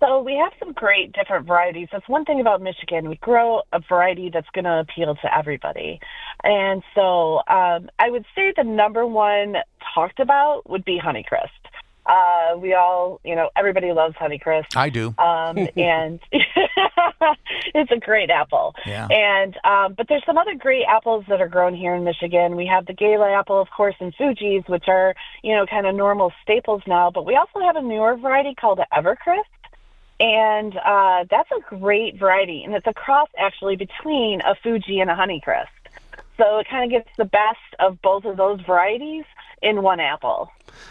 So 0.00 0.20
we 0.20 0.36
have 0.36 0.52
some 0.58 0.72
great 0.72 1.12
different 1.12 1.46
varieties. 1.46 1.88
That's 1.90 2.08
one 2.08 2.24
thing 2.24 2.40
about 2.40 2.60
Michigan. 2.60 3.08
We 3.08 3.16
grow 3.16 3.62
a 3.72 3.80
variety 3.80 4.30
that's 4.32 4.48
going 4.52 4.64
to 4.64 4.80
appeal 4.80 5.14
to 5.14 5.36
everybody. 5.36 6.00
And 6.44 6.82
so 6.94 7.38
um, 7.48 7.88
I 7.98 8.10
would 8.10 8.26
say 8.34 8.52
the 8.54 8.64
number 8.64 9.06
one 9.06 9.56
talked 9.94 10.20
about 10.20 10.68
would 10.68 10.84
be 10.84 11.00
Honeycrisp. 11.02 11.48
Uh, 12.06 12.56
we 12.56 12.72
all, 12.74 13.20
you 13.24 13.34
know, 13.34 13.50
everybody 13.56 13.92
loves 13.92 14.14
Honeycrisp. 14.16 14.76
I 14.76 14.90
do. 14.90 15.08
Um, 15.18 15.58
and 15.76 16.20
it's 17.74 17.90
a 17.90 17.98
great 17.98 18.30
apple. 18.30 18.74
Yeah. 18.86 19.08
And 19.08 19.56
um, 19.64 19.94
but 19.94 20.06
there's 20.08 20.24
some 20.24 20.38
other 20.38 20.54
great 20.54 20.84
apples 20.88 21.24
that 21.28 21.40
are 21.40 21.48
grown 21.48 21.74
here 21.74 21.94
in 21.94 22.04
Michigan. 22.04 22.56
We 22.56 22.66
have 22.66 22.86
the 22.86 22.92
Gala 22.92 23.32
apple, 23.32 23.60
of 23.60 23.68
course, 23.70 23.96
and 24.00 24.14
Fuji's, 24.14 24.64
which 24.68 24.84
are 24.88 25.14
you 25.42 25.54
know 25.54 25.66
kind 25.66 25.86
of 25.86 25.94
normal 25.94 26.32
staples 26.42 26.82
now. 26.86 27.10
But 27.10 27.26
we 27.26 27.36
also 27.36 27.60
have 27.60 27.76
a 27.76 27.82
newer 27.82 28.16
variety 28.16 28.54
called 28.54 28.78
the 28.78 28.86
Evercrisp, 28.92 29.42
and 30.20 30.76
uh, 30.76 31.24
that's 31.30 31.50
a 31.50 31.76
great 31.76 32.18
variety, 32.18 32.62
and 32.64 32.74
it's 32.74 32.86
a 32.86 32.94
cross 32.94 33.28
actually 33.38 33.76
between 33.76 34.40
a 34.42 34.54
Fuji 34.62 35.00
and 35.00 35.10
a 35.10 35.14
Honeycrisp. 35.14 35.66
So 36.36 36.58
it 36.58 36.68
kind 36.68 36.84
of 36.84 36.90
gets 36.90 37.16
the 37.16 37.24
best 37.24 37.58
of 37.78 38.00
both 38.02 38.24
of 38.24 38.36
those 38.36 38.60
varieties 38.60 39.24
in 39.62 39.82
one 39.82 40.00
apple. 40.00 40.50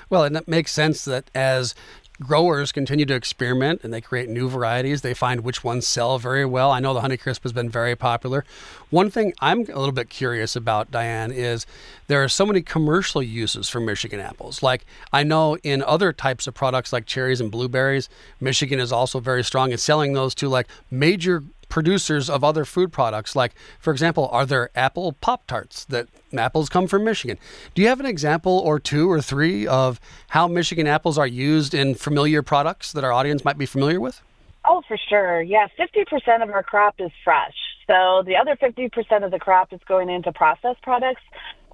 Well, 0.10 0.24
and 0.24 0.36
it 0.36 0.48
makes 0.48 0.72
sense 0.72 1.06
that 1.06 1.30
as 1.34 1.76
growers 2.22 2.72
continue 2.72 3.06
to 3.06 3.14
experiment 3.14 3.82
and 3.84 3.94
they 3.94 4.02
create 4.02 4.30
new 4.30 4.48
varieties, 4.48 5.02
they 5.02 5.14
find 5.14 5.42
which 5.42 5.64
ones 5.64 5.86
sell 5.86 6.18
very 6.18 6.46
well. 6.46 6.72
I 6.72 6.80
know 6.80 6.94
the 6.94 7.02
Honeycrisp 7.02 7.44
has 7.44 7.52
been 7.52 7.70
very 7.70 7.96
popular. 7.96 8.46
One 8.90 9.10
thing 9.10 9.34
I'm 9.42 9.62
a 9.62 9.78
little 9.78 9.92
bit 9.92 10.10
curious 10.10 10.56
about, 10.56 10.92
Diane, 10.92 11.32
is 11.32 11.66
there 12.08 12.24
are 12.24 12.30
so 12.30 12.46
many 12.46 12.62
commercial 12.62 13.22
uses 13.22 13.68
for 13.68 13.80
Michigan 13.80 14.20
apples. 14.20 14.64
Like 14.64 14.86
I 15.12 15.24
know 15.24 15.58
in 15.58 15.82
other 15.84 16.14
types 16.14 16.48
of 16.48 16.54
products 16.54 16.94
like 16.94 17.06
cherries 17.06 17.42
and 17.42 17.52
blueberries, 17.52 18.08
Michigan 18.40 18.80
is 18.80 18.92
also 18.92 19.20
very 19.20 19.44
strong 19.44 19.72
in 19.72 19.78
selling 19.78 20.14
those 20.14 20.34
to 20.36 20.48
like 20.48 20.68
major 20.90 21.44
producers 21.70 22.30
of 22.30 22.44
other 22.44 22.66
food 22.66 22.92
products 22.92 23.36
like 23.36 23.54
for 23.80 23.92
example 23.92 24.30
are 24.32 24.46
there 24.46 24.70
apple 24.76 25.14
pop 25.14 25.46
tarts 25.48 25.86
that 25.86 26.08
apples 26.38 26.70
come 26.70 26.88
from 26.88 27.04
michigan 27.04 27.38
do 27.74 27.82
you 27.82 27.88
have 27.88 28.00
an 28.00 28.06
example 28.06 28.60
or 28.60 28.80
two 28.80 29.12
or 29.12 29.22
three 29.22 29.66
of 29.68 30.00
how 30.30 30.48
michigan 30.48 30.88
apples 30.88 31.18
are 31.18 31.28
used 31.28 31.74
in 31.74 31.96
familiar 31.96 32.42
products 32.42 32.92
that 32.92 33.04
our 33.04 33.12
audience 33.12 33.44
might 33.44 33.58
be 33.58 33.66
familiar 33.66 34.00
with 34.00 34.22
Oh, 34.68 34.82
for 34.88 34.98
sure. 34.98 35.42
Yeah, 35.42 35.68
50% 35.80 36.42
of 36.42 36.50
our 36.50 36.64
crop 36.64 36.96
is 37.00 37.12
fresh. 37.24 37.54
So 37.88 38.24
the 38.26 38.36
other 38.36 38.56
50% 38.56 39.24
of 39.24 39.32
the 39.32 39.40
crop 39.40 39.72
is 39.74 39.80
going 39.88 40.10
into 40.10 40.32
processed 40.32 40.82
products. 40.82 41.22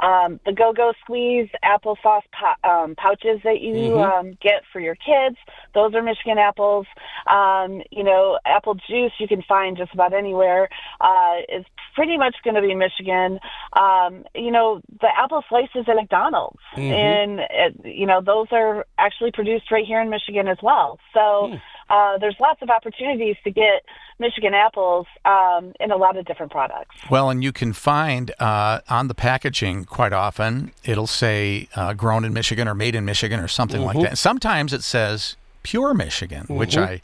Um, 0.01 0.39
the 0.45 0.51
go-go 0.51 0.93
squeeze 1.03 1.47
applesauce 1.63 2.23
po- 2.33 2.67
um, 2.67 2.95
pouches 2.95 3.39
that 3.43 3.61
you 3.61 3.99
um, 3.99 4.35
get 4.41 4.63
for 4.73 4.79
your 4.79 4.95
kids, 4.95 5.37
those 5.75 5.93
are 5.93 6.01
Michigan 6.01 6.39
apples. 6.39 6.87
Um, 7.29 7.83
you 7.91 8.03
know, 8.03 8.39
apple 8.45 8.73
juice 8.73 9.11
you 9.19 9.27
can 9.27 9.43
find 9.43 9.77
just 9.77 9.93
about 9.93 10.13
anywhere 10.13 10.69
uh, 11.01 11.37
is 11.49 11.65
pretty 11.93 12.17
much 12.17 12.35
going 12.43 12.55
to 12.55 12.61
be 12.61 12.73
Michigan. 12.73 13.39
Um, 13.73 14.25
you 14.33 14.49
know, 14.49 14.81
the 15.01 15.09
apple 15.15 15.43
slices 15.47 15.85
at 15.87 15.95
McDonald's, 15.95 16.57
and 16.95 17.39
uh, 17.41 17.69
you 17.83 18.07
know 18.07 18.21
those 18.21 18.47
are 18.51 18.87
actually 18.97 19.31
produced 19.31 19.69
right 19.71 19.85
here 19.85 20.01
in 20.01 20.09
Michigan 20.09 20.47
as 20.47 20.57
well. 20.63 20.99
So. 21.13 21.51
Uh, 21.91 22.17
there's 22.19 22.37
lots 22.39 22.61
of 22.61 22.69
opportunities 22.69 23.35
to 23.43 23.51
get 23.51 23.83
Michigan 24.17 24.53
apples 24.53 25.07
um, 25.25 25.73
in 25.79 25.91
a 25.91 25.97
lot 25.97 26.15
of 26.15 26.25
different 26.25 26.51
products. 26.51 26.95
Well, 27.09 27.29
and 27.29 27.43
you 27.43 27.51
can 27.51 27.73
find 27.73 28.31
uh, 28.39 28.79
on 28.89 29.09
the 29.09 29.13
packaging 29.13 29.85
quite 29.85 30.13
often 30.13 30.71
it'll 30.85 31.07
say 31.07 31.67
uh, 31.75 31.93
grown 31.93 32.23
in 32.23 32.31
Michigan 32.33 32.67
or 32.67 32.73
made 32.75 32.95
in 32.95 33.03
Michigan 33.03 33.39
or 33.39 33.47
something 33.49 33.81
like 33.81 33.99
that. 34.01 34.17
Sometimes 34.17 34.71
it 34.71 34.83
says 34.83 35.35
pure 35.63 35.93
Michigan, 35.93 36.45
which 36.47 36.77
I 36.77 37.01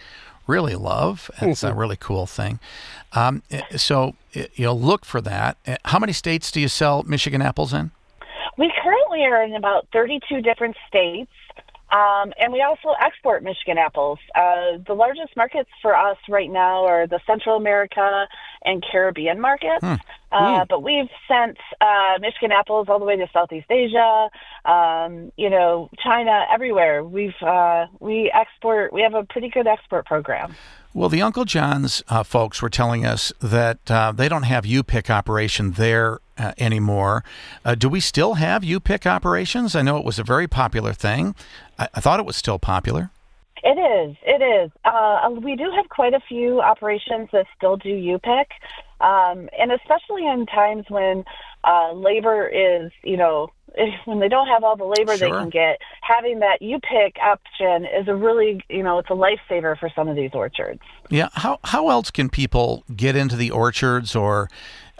really 0.48 0.76
love. 0.76 1.30
It's 1.42 1.64
a 1.64 1.74
really 1.74 1.98
cool 1.98 2.26
thing. 2.26 2.60
Um, 3.14 3.44
eh, 3.52 3.62
so 3.76 4.16
eh, 4.34 4.48
you'll 4.56 4.80
look 4.80 5.06
for 5.06 5.22
that. 5.22 5.58
Eh, 5.66 5.76
How 5.86 6.00
many 6.00 6.14
states 6.14 6.52
do 6.52 6.62
you 6.62 6.68
sell 6.70 7.04
Michigan 7.04 7.42
apples 7.42 7.74
in? 7.74 7.92
We 8.58 8.72
currently 8.82 9.24
are 9.24 9.44
in 9.44 9.54
about 9.56 9.88
32 9.94 10.42
different 10.42 10.76
states. 10.88 11.32
Um, 11.90 12.34
and 12.40 12.52
we 12.52 12.62
also 12.62 12.90
export 13.00 13.44
Michigan 13.44 13.78
apples. 13.78 14.20
Uh, 14.36 14.78
the 14.86 14.94
largest 14.94 15.36
markets 15.38 15.70
for 15.82 15.96
us 15.96 16.18
right 16.28 16.52
now 16.52 16.86
are 16.86 17.08
the 17.08 17.20
Central 17.26 17.56
America 17.56 18.28
and 18.64 18.84
Caribbean 18.84 19.40
markets. 19.40 19.82
Hmm. 19.82 19.96
Uh, 20.30 20.66
but 20.68 20.84
we've 20.84 21.10
sent 21.28 21.58
uh, 21.80 22.20
Michigan 22.20 22.52
apples 22.52 22.88
all 22.90 23.00
the 23.00 23.06
way 23.06 23.16
to 23.16 23.28
Southeast 23.32 23.72
Asia, 23.72 24.30
um, 24.66 25.32
you 25.38 25.50
know, 25.50 25.90
China, 26.04 26.46
everywhere. 26.52 27.04
We've 27.04 27.42
uh, 27.42 27.86
we 28.02 28.30
export. 28.34 28.92
We 28.92 29.02
have 29.04 29.14
a 29.14 29.24
pretty 29.24 29.48
good 29.50 29.68
export 29.68 30.06
program. 30.06 30.54
Well, 30.98 31.10
the 31.10 31.22
Uncle 31.22 31.46
John's 31.46 32.02
uh, 32.10 32.24
folks 32.24 32.60
were 32.60 32.72
telling 32.72 33.06
us 33.06 33.32
that 33.40 33.92
uh, 33.92 34.14
they 34.14 34.28
don't 34.28 34.42
have 34.42 34.66
U-Pick 34.66 35.12
operation 35.12 35.74
there 35.74 36.22
uh, 36.40 36.54
anymore. 36.58 37.24
Uh, 37.64 37.76
do 37.76 37.88
we 37.88 38.00
still 38.00 38.34
have 38.34 38.64
U-Pick 38.64 39.06
operations? 39.06 39.76
I 39.76 39.84
know 39.84 39.98
it 39.98 40.04
was 40.04 40.18
a 40.18 40.24
very 40.24 40.48
popular 40.48 40.94
thing. 40.94 41.36
I, 41.78 41.88
I 41.94 42.02
thought 42.02 42.20
it 42.20 42.26
was 42.26 42.36
still 42.36 42.58
popular. 42.58 43.12
It 43.64 43.78
is. 43.78 44.18
It 44.24 44.42
is. 44.42 44.72
Uh, 44.86 45.30
we 45.40 45.56
do 45.56 45.70
have 45.76 45.88
quite 45.90 46.16
a 46.16 46.20
few 46.28 46.62
operations 46.62 47.30
that 47.32 47.46
still 47.56 47.78
do 47.78 47.90
U-Pick, 47.90 48.50
um, 49.02 49.50
and 49.58 49.72
especially 49.72 50.26
in 50.28 50.46
times 50.46 50.86
when 50.90 51.24
uh, 51.64 51.94
labor 51.94 52.48
is, 52.48 52.92
you 53.04 53.18
know, 53.18 53.52
when 54.06 54.20
they 54.20 54.30
don't 54.30 54.48
have 54.48 54.64
all 54.64 54.76
the 54.76 54.86
labor 54.86 55.18
they 55.18 55.30
can 55.30 55.50
get, 55.50 55.80
having 56.02 56.40
that 56.40 56.62
you 56.62 56.80
pick 56.80 57.18
option 57.22 57.86
is 57.86 58.08
a 58.08 58.16
really, 58.16 58.64
you 58.70 58.84
know, 58.84 59.00
it's 59.00 59.10
a 59.10 59.14
lifesaver 59.14 59.78
for 59.78 59.90
some 59.96 60.08
of 60.08 60.16
these 60.16 60.32
orchards. 60.34 60.82
Yeah. 61.10 61.30
How 61.34 61.60
how 61.64 61.90
else 61.90 62.10
can 62.10 62.30
people 62.30 62.84
get 62.96 63.16
into 63.16 63.36
the 63.36 63.52
orchards 63.52 64.16
or 64.16 64.50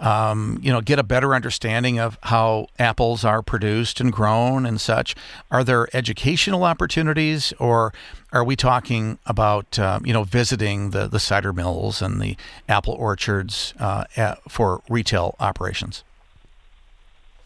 um, 0.00 0.58
you 0.62 0.72
know 0.72 0.80
get 0.80 0.98
a 0.98 1.02
better 1.02 1.34
understanding 1.34 1.98
of 1.98 2.18
how 2.24 2.68
apples 2.78 3.24
are 3.24 3.42
produced 3.42 4.00
and 4.00 4.12
grown 4.12 4.66
and 4.66 4.80
such? 4.80 5.14
Are 5.50 5.64
there 5.64 5.88
educational 5.92 6.64
opportunities, 6.64 7.52
or 7.58 7.92
are 8.32 8.44
we 8.44 8.56
talking 8.56 9.18
about 9.26 9.78
uh, 9.78 10.00
you 10.04 10.12
know 10.12 10.24
visiting 10.24 10.90
the 10.90 11.06
the 11.06 11.20
cider 11.20 11.52
mills 11.52 12.02
and 12.02 12.20
the 12.20 12.36
apple 12.68 12.94
orchards 12.94 13.74
uh, 13.78 14.04
at, 14.16 14.38
for 14.50 14.82
retail 14.88 15.36
operations? 15.40 16.04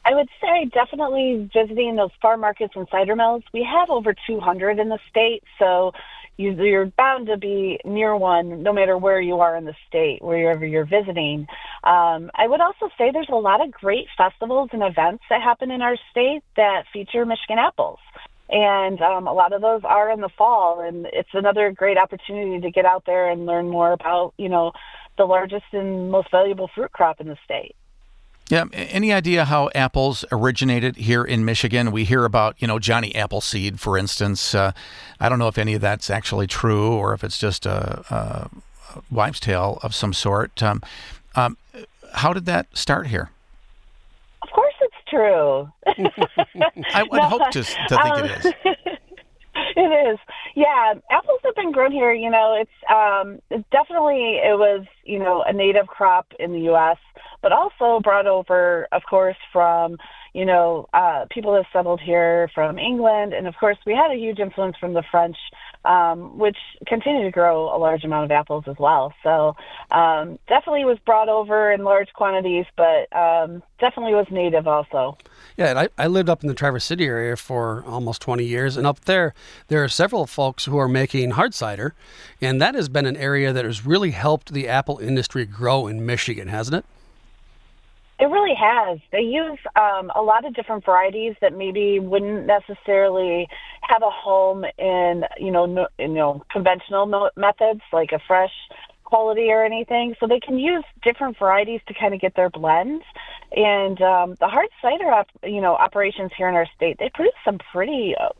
I 0.04 0.14
would 0.14 0.28
say 0.40 0.64
definitely 0.64 1.48
visiting 1.52 1.94
those 1.94 2.10
farm 2.20 2.40
markets 2.40 2.74
and 2.74 2.88
cider 2.90 3.14
mills. 3.14 3.44
We 3.52 3.62
have 3.62 3.88
over 3.88 4.14
200 4.26 4.78
in 4.80 4.88
the 4.88 4.98
state, 5.08 5.44
so 5.58 5.92
you, 6.36 6.52
you're 6.52 6.86
bound 6.86 7.26
to 7.26 7.36
be 7.36 7.78
near 7.84 8.16
one 8.16 8.62
no 8.62 8.72
matter 8.72 8.96
where 8.96 9.20
you 9.20 9.40
are 9.40 9.56
in 9.56 9.64
the 9.64 9.74
state, 9.88 10.22
wherever 10.22 10.64
you're 10.66 10.86
visiting. 10.86 11.46
Um, 11.84 12.30
I 12.34 12.46
would 12.46 12.60
also 12.60 12.88
say 12.96 13.10
there's 13.12 13.28
a 13.30 13.36
lot 13.36 13.64
of 13.64 13.70
great 13.70 14.06
festivals 14.16 14.70
and 14.72 14.82
events 14.82 15.24
that 15.30 15.42
happen 15.42 15.70
in 15.70 15.82
our 15.82 15.96
state 16.10 16.42
that 16.56 16.84
feature 16.92 17.24
Michigan 17.24 17.58
apples. 17.58 17.98
And 18.48 19.00
um, 19.00 19.26
a 19.26 19.32
lot 19.32 19.52
of 19.52 19.62
those 19.62 19.80
are 19.84 20.10
in 20.10 20.20
the 20.20 20.28
fall, 20.36 20.80
and 20.80 21.06
it's 21.12 21.30
another 21.32 21.72
great 21.72 21.96
opportunity 21.96 22.60
to 22.60 22.70
get 22.70 22.84
out 22.84 23.04
there 23.06 23.30
and 23.30 23.46
learn 23.46 23.68
more 23.68 23.92
about, 23.92 24.34
you 24.36 24.50
know, 24.50 24.72
the 25.16 25.24
largest 25.24 25.64
and 25.72 26.10
most 26.10 26.30
valuable 26.30 26.68
fruit 26.74 26.92
crop 26.92 27.20
in 27.20 27.28
the 27.28 27.36
state. 27.44 27.74
Yeah. 28.48 28.64
Any 28.72 29.12
idea 29.12 29.44
how 29.46 29.70
apples 29.74 30.24
originated 30.30 30.96
here 30.96 31.24
in 31.24 31.44
Michigan? 31.44 31.90
We 31.90 32.04
hear 32.04 32.24
about, 32.24 32.56
you 32.58 32.66
know, 32.68 32.78
Johnny 32.78 33.14
Appleseed, 33.14 33.80
for 33.80 33.96
instance. 33.96 34.54
Uh, 34.54 34.72
I 35.20 35.28
don't 35.28 35.38
know 35.38 35.48
if 35.48 35.56
any 35.58 35.74
of 35.74 35.80
that's 35.80 36.10
actually 36.10 36.46
true 36.46 36.92
or 36.92 37.14
if 37.14 37.24
it's 37.24 37.38
just 37.38 37.64
a, 37.66 38.04
a 38.10 38.50
wives' 39.10 39.40
tale 39.40 39.78
of 39.82 39.94
some 39.94 40.12
sort. 40.12 40.62
Um, 40.62 40.82
um, 41.34 41.56
how 42.14 42.32
did 42.32 42.44
that 42.46 42.66
start 42.76 43.06
here? 43.06 43.30
Of 44.42 44.50
course, 44.50 44.74
it's 44.80 44.94
true. 45.08 45.68
I 46.94 47.02
would 47.04 47.22
No, 47.22 47.28
hope 47.28 47.50
to, 47.52 47.62
to 47.62 48.02
think 48.02 48.18
it 48.18 48.44
is. 48.44 48.52
it 49.76 50.08
is. 50.12 50.18
Yeah, 50.54 50.94
apples 51.10 51.40
have 51.44 51.54
been 51.54 51.72
grown 51.72 51.92
here. 51.92 52.12
You 52.12 52.30
know, 52.30 52.58
it's 52.60 52.70
um, 52.90 53.40
it's 53.50 53.64
definitely 53.70 54.36
it 54.44 54.58
was 54.58 54.84
you 55.04 55.18
know 55.18 55.42
a 55.46 55.52
native 55.52 55.86
crop 55.86 56.32
in 56.38 56.52
the 56.52 56.60
U.S., 56.60 56.98
but 57.40 57.52
also 57.52 58.00
brought 58.00 58.26
over, 58.26 58.86
of 58.92 59.02
course, 59.08 59.36
from 59.52 59.96
you 60.32 60.44
know 60.44 60.88
uh, 60.92 61.26
people 61.30 61.52
that 61.54 61.66
settled 61.72 62.00
here 62.00 62.50
from 62.54 62.78
England, 62.78 63.32
and 63.32 63.46
of 63.46 63.54
course 63.58 63.78
we 63.86 63.94
had 63.94 64.10
a 64.10 64.16
huge 64.16 64.38
influence 64.38 64.76
from 64.78 64.94
the 64.94 65.02
French, 65.10 65.36
um, 65.84 66.38
which 66.38 66.56
continue 66.86 67.24
to 67.24 67.30
grow 67.30 67.74
a 67.74 67.78
large 67.78 68.04
amount 68.04 68.24
of 68.24 68.30
apples 68.30 68.64
as 68.66 68.76
well. 68.78 69.12
So 69.22 69.56
um, 69.90 70.38
definitely 70.48 70.84
was 70.84 70.98
brought 71.04 71.28
over 71.28 71.72
in 71.72 71.84
large 71.84 72.12
quantities, 72.14 72.66
but 72.76 73.14
um, 73.16 73.62
definitely 73.78 74.14
was 74.14 74.26
native 74.30 74.66
also. 74.66 75.18
Yeah, 75.56 75.66
and 75.66 75.78
I, 75.78 75.88
I 75.98 76.06
lived 76.06 76.28
up 76.28 76.42
in 76.42 76.48
the 76.48 76.54
Traverse 76.54 76.84
City 76.84 77.04
area 77.04 77.36
for 77.36 77.84
almost 77.86 78.22
20 78.22 78.44
years, 78.44 78.76
and 78.76 78.86
up 78.86 79.04
there, 79.04 79.34
there 79.68 79.82
are 79.84 79.88
several 79.88 80.26
folks 80.26 80.64
who 80.64 80.78
are 80.78 80.88
making 80.88 81.32
hard 81.32 81.52
cider, 81.52 81.94
and 82.40 82.60
that 82.60 82.74
has 82.74 82.88
been 82.88 83.06
an 83.06 83.16
area 83.16 83.52
that 83.52 83.64
has 83.64 83.84
really 83.84 84.12
helped 84.12 84.52
the 84.52 84.68
apple 84.68 84.91
industry 84.98 85.44
grow 85.44 85.86
in 85.86 86.04
Michigan, 86.04 86.48
hasn't 86.48 86.76
it? 86.76 86.84
It 88.18 88.26
really 88.26 88.54
has. 88.54 89.00
They 89.10 89.22
use 89.22 89.58
um, 89.74 90.12
a 90.14 90.22
lot 90.22 90.44
of 90.44 90.54
different 90.54 90.84
varieties 90.84 91.34
that 91.40 91.56
maybe 91.56 91.98
wouldn't 91.98 92.46
necessarily 92.46 93.48
have 93.80 94.02
a 94.02 94.10
home 94.10 94.64
in 94.78 95.24
you 95.38 95.50
know 95.50 95.66
no, 95.66 95.88
you 95.98 96.08
know 96.08 96.42
conventional 96.50 97.30
methods 97.36 97.80
like 97.92 98.12
a 98.12 98.20
fresh 98.26 98.52
quality 99.12 99.48
or 99.56 99.62
anything. 99.72 100.06
So 100.18 100.26
they 100.26 100.40
can 100.40 100.56
use 100.58 100.84
different 101.02 101.38
varieties 101.38 101.82
to 101.88 101.92
kind 102.02 102.12
of 102.14 102.20
get 102.20 102.32
their 102.34 102.48
blends. 102.48 103.04
And 103.54 104.00
um, 104.00 104.28
the 104.40 104.48
hard 104.48 104.70
cider, 104.80 105.10
op- 105.18 105.28
you 105.44 105.60
know, 105.60 105.74
operations 105.86 106.30
here 106.38 106.48
in 106.48 106.54
our 106.54 106.68
state, 106.74 106.96
they 106.98 107.10
produce 107.12 107.38
some 107.44 107.58
pretty 107.72 108.14
uh, 108.18 108.30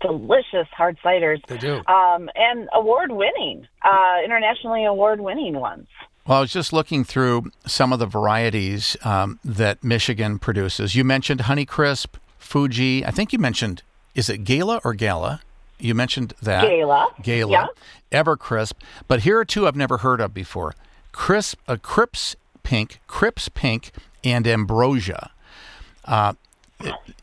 delicious 0.00 0.68
hard 0.80 0.96
ciders. 1.04 1.44
They 1.48 1.58
do. 1.58 1.74
Um, 1.98 2.30
and 2.36 2.68
award-winning, 2.72 3.66
uh, 3.82 4.16
internationally 4.24 4.84
award-winning 4.84 5.54
ones. 5.70 5.88
Well, 6.26 6.38
I 6.38 6.40
was 6.42 6.52
just 6.52 6.72
looking 6.72 7.02
through 7.02 7.50
some 7.66 7.92
of 7.92 7.98
the 7.98 8.06
varieties 8.06 8.96
um, 9.02 9.40
that 9.44 9.82
Michigan 9.82 10.38
produces. 10.38 10.94
You 10.94 11.02
mentioned 11.02 11.40
Honeycrisp, 11.40 12.10
Fuji. 12.38 13.04
I 13.04 13.10
think 13.10 13.32
you 13.32 13.40
mentioned, 13.40 13.82
is 14.14 14.28
it 14.28 14.44
Gala 14.44 14.80
or 14.84 14.94
Gala? 14.94 15.40
You 15.80 15.94
mentioned 15.94 16.34
that. 16.42 16.62
Gala. 16.62 17.08
Gala. 17.22 17.50
Yeah. 18.12 18.22
Evercrisp. 18.22 18.74
But 19.08 19.20
here 19.20 19.38
are 19.38 19.44
two 19.44 19.66
I've 19.66 19.76
never 19.76 19.98
heard 19.98 20.20
of 20.20 20.34
before 20.34 20.74
Crisp, 21.12 21.58
uh, 21.68 21.76
Cripps 21.80 22.36
Pink, 22.62 23.00
Cripps 23.06 23.48
Pink, 23.48 23.90
and 24.22 24.46
Ambrosia. 24.46 25.30
Uh, 26.04 26.34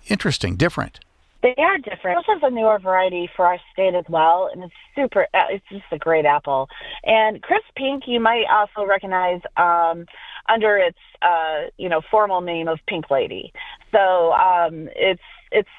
interesting, 0.08 0.56
different. 0.56 1.00
They 1.44 1.54
are 1.58 1.78
different. 1.78 2.26
This 2.26 2.38
is 2.38 2.44
a 2.44 2.50
newer 2.50 2.80
variety 2.80 3.30
for 3.36 3.46
our 3.46 3.60
state 3.72 3.94
as 3.94 4.06
well, 4.10 4.50
and 4.52 4.64
it's 4.64 4.74
super. 4.96 5.28
uh, 5.34 5.46
It's 5.50 5.66
just 5.70 5.86
a 5.92 5.98
great 5.98 6.26
apple. 6.26 6.68
And 7.04 7.42
crisp 7.44 7.68
pink, 7.76 8.04
you 8.08 8.20
might 8.20 8.46
also 8.50 8.88
recognize 8.88 9.42
um, 9.56 10.06
under 10.50 10.78
its, 10.78 10.98
uh, 11.22 11.70
you 11.78 11.90
know, 11.90 12.02
formal 12.10 12.42
name 12.42 12.68
of 12.68 12.80
Pink 12.88 13.12
Lady. 13.12 13.54
So 13.92 14.34
um, 14.34 14.90
it's 14.96 15.22
it's 15.52 15.70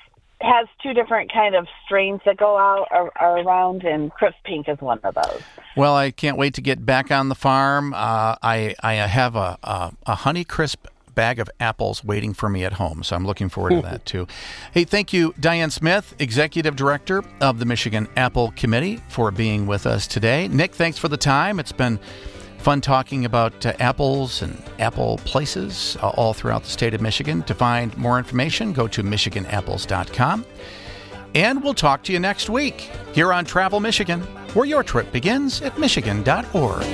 has 0.40 0.66
two 0.82 0.92
different 0.92 1.32
kind 1.32 1.54
of 1.54 1.66
strains 1.84 2.20
that 2.24 2.36
go 2.36 2.56
out 2.56 2.86
ar- 2.90 3.12
are 3.16 3.38
around, 3.40 3.84
and 3.84 4.12
crisp 4.12 4.36
pink 4.44 4.68
is 4.68 4.78
one 4.80 5.00
of 5.04 5.14
those. 5.14 5.42
Well, 5.76 5.94
I 5.96 6.10
can't 6.10 6.36
wait 6.36 6.54
to 6.54 6.60
get 6.60 6.84
back 6.86 7.10
on 7.10 7.28
the 7.28 7.34
farm. 7.34 7.92
Uh, 7.94 8.36
I 8.42 8.74
I 8.82 8.94
have 8.94 9.36
a, 9.36 9.58
a 9.62 9.92
a 10.06 10.16
Honeycrisp 10.16 10.76
bag 11.14 11.40
of 11.40 11.50
apples 11.58 12.04
waiting 12.04 12.32
for 12.32 12.48
me 12.48 12.64
at 12.64 12.74
home, 12.74 13.02
so 13.02 13.16
I'm 13.16 13.26
looking 13.26 13.48
forward 13.48 13.70
to 13.70 13.82
that 13.82 14.06
too. 14.06 14.28
Hey, 14.72 14.84
thank 14.84 15.12
you, 15.12 15.34
Diane 15.40 15.70
Smith, 15.70 16.14
Executive 16.20 16.76
Director 16.76 17.24
of 17.40 17.58
the 17.58 17.64
Michigan 17.64 18.06
Apple 18.16 18.52
Committee, 18.54 19.00
for 19.08 19.32
being 19.32 19.66
with 19.66 19.86
us 19.86 20.06
today. 20.06 20.46
Nick, 20.46 20.74
thanks 20.74 20.96
for 20.98 21.08
the 21.08 21.16
time. 21.16 21.58
It's 21.58 21.72
been 21.72 21.98
fun 22.58 22.80
talking 22.80 23.24
about 23.24 23.64
uh, 23.64 23.72
apples 23.78 24.42
and 24.42 24.62
apple 24.78 25.18
places 25.24 25.96
uh, 26.02 26.08
all 26.10 26.34
throughout 26.34 26.64
the 26.64 26.70
state 26.70 26.94
of 26.94 27.00
Michigan. 27.00 27.42
To 27.44 27.54
find 27.54 27.96
more 27.96 28.18
information, 28.18 28.72
go 28.72 28.86
to 28.88 29.02
michiganapples.com. 29.02 30.44
And 31.34 31.62
we'll 31.62 31.74
talk 31.74 32.02
to 32.04 32.12
you 32.12 32.18
next 32.18 32.50
week 32.50 32.90
here 33.12 33.32
on 33.32 33.44
Travel 33.44 33.80
Michigan, 33.80 34.20
where 34.54 34.66
your 34.66 34.82
trip 34.82 35.10
begins 35.12 35.62
at 35.62 35.78
michigan.org. 35.78 36.84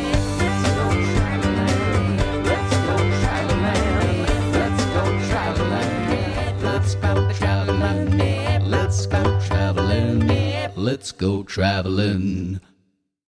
Let's 10.76 11.12
go 11.12 11.42
traveling. 11.42 12.60